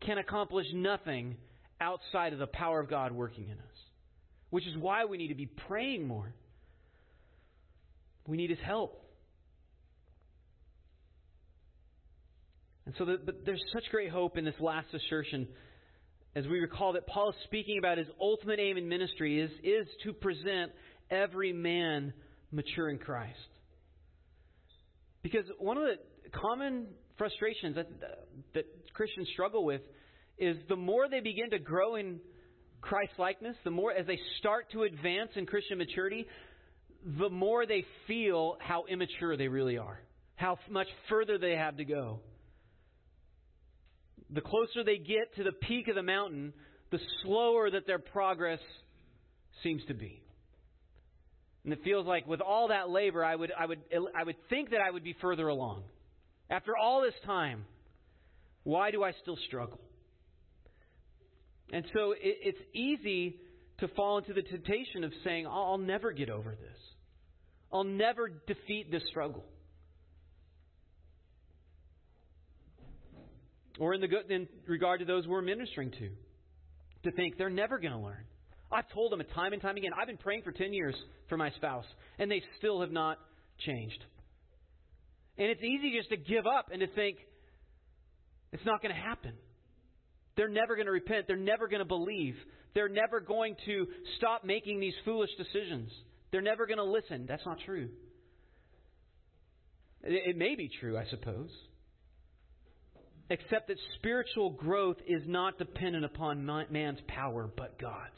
[0.00, 1.36] can accomplish nothing
[1.80, 3.78] outside of the power of God working in us.
[4.50, 6.34] Which is why we need to be praying more.
[8.26, 8.98] We need His help.
[12.84, 15.48] And so, the, but there's such great hope in this last assertion
[16.34, 19.86] as we recall that Paul is speaking about his ultimate aim in ministry is, is
[20.04, 20.72] to present
[21.10, 22.12] every man
[22.50, 23.38] mature in Christ.
[25.22, 25.96] Because one of the
[26.30, 27.88] common frustrations that,
[28.54, 28.64] that
[28.94, 29.82] Christians struggle with
[30.38, 32.18] is the more they begin to grow in
[32.80, 36.26] Christ likeness, the more as they start to advance in Christian maturity,
[37.18, 40.00] the more they feel how immature they really are,
[40.34, 42.20] how much further they have to go.
[44.30, 46.52] The closer they get to the peak of the mountain,
[46.90, 48.60] the slower that their progress
[49.62, 50.22] seems to be.
[51.64, 53.80] And it feels like with all that labor, I would, I would,
[54.18, 55.84] I would think that I would be further along.
[56.50, 57.64] After all this time,
[58.64, 59.80] why do I still struggle?
[61.72, 63.36] And so it, it's easy
[63.78, 66.78] to fall into the temptation of saying, I'll never get over this.
[67.72, 69.44] I'll never defeat this struggle.
[73.78, 76.10] Or in, the, in regard to those we're ministering to,
[77.04, 78.24] to think they're never going to learn.
[78.72, 80.94] I've told them a time and time again, I've been praying for 10 years
[81.28, 81.84] for my spouse,
[82.18, 83.18] and they still have not
[83.66, 84.02] changed.
[85.38, 87.18] And it's easy just to give up and to think
[88.52, 89.32] it's not going to happen.
[90.36, 91.26] They're never going to repent.
[91.26, 92.34] They're never going to believe.
[92.74, 95.90] They're never going to stop making these foolish decisions.
[96.30, 97.26] They're never going to listen.
[97.26, 97.90] That's not true.
[100.02, 101.50] It may be true, I suppose.
[103.30, 108.10] Except that spiritual growth is not dependent upon man's power, but God's.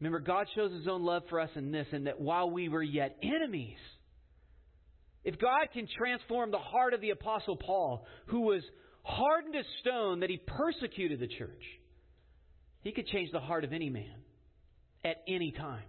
[0.00, 2.82] Remember, God shows his own love for us in this, and that while we were
[2.82, 3.78] yet enemies,
[5.24, 8.62] if God can transform the heart of the Apostle Paul, who was
[9.02, 11.62] hardened as stone that he persecuted the church,
[12.82, 14.14] he could change the heart of any man
[15.04, 15.84] at any time.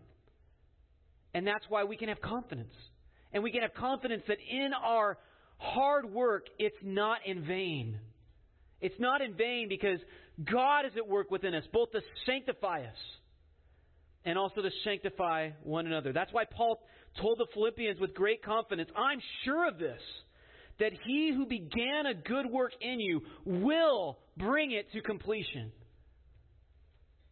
[1.34, 2.74] And that's why we can have confidence.
[3.34, 5.18] And we can have confidence that in our
[5.58, 8.00] hard work, it's not in vain.
[8.80, 10.00] It's not in vain because
[10.50, 12.98] God is at work within us, both to sanctify us
[14.26, 16.12] and also to sanctify one another.
[16.12, 16.80] That's why Paul
[17.22, 20.02] told the Philippians with great confidence, I'm sure of this,
[20.80, 25.72] that he who began a good work in you will bring it to completion.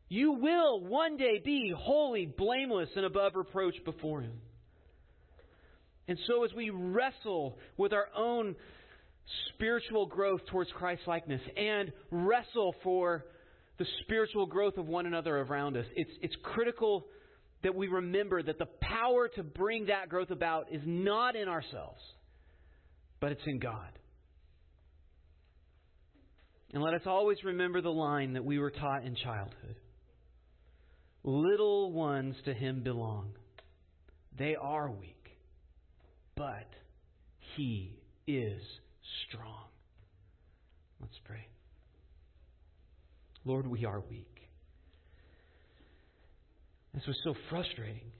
[0.08, 4.40] You will one day be holy, blameless, and above reproach before him.
[6.08, 8.56] And so, as we wrestle with our own
[9.50, 13.26] spiritual growth towards Christ likeness and wrestle for
[13.78, 15.86] the spiritual growth of one another around us.
[15.96, 17.06] It's, it's critical
[17.64, 22.02] that we remember that the power to bring that growth about is not in ourselves,
[23.20, 24.00] but it's in God.
[26.74, 29.76] And let us always remember the line that we were taught in childhood
[31.24, 33.32] Little ones to Him belong.
[34.38, 35.38] They are weak,
[36.36, 36.68] but
[37.56, 37.96] He
[38.28, 38.62] is
[39.28, 39.68] strong.
[41.00, 41.48] Let's pray.
[43.46, 44.28] Lord, we are weak.
[46.94, 48.12] This was so frustrating.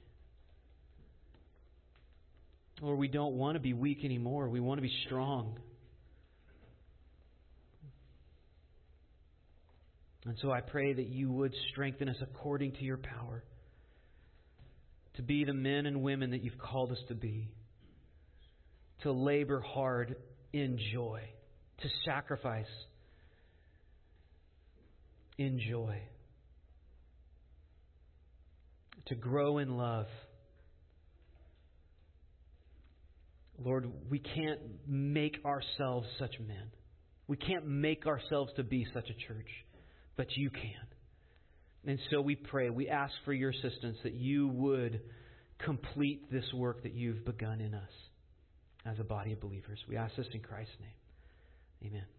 [2.82, 4.48] Lord, we don't want to be weak anymore.
[4.48, 5.58] We want to be strong.
[10.26, 13.44] And so I pray that you would strengthen us according to your power
[15.16, 17.48] to be the men and women that you've called us to be,
[19.02, 20.16] to labor hard
[20.52, 21.20] in joy,
[21.82, 22.66] to sacrifice
[25.38, 26.00] in joy.
[29.06, 30.06] to grow in love.
[33.62, 36.70] Lord, we can't make ourselves such men.
[37.26, 39.48] We can't make ourselves to be such a church,
[40.16, 40.70] but you can.
[41.86, 45.00] And so we pray, we ask for your assistance that you would
[45.58, 47.90] complete this work that you've begun in us
[48.84, 49.78] as a body of believers.
[49.88, 51.90] We ask this in Christ's name.
[51.92, 52.13] Amen.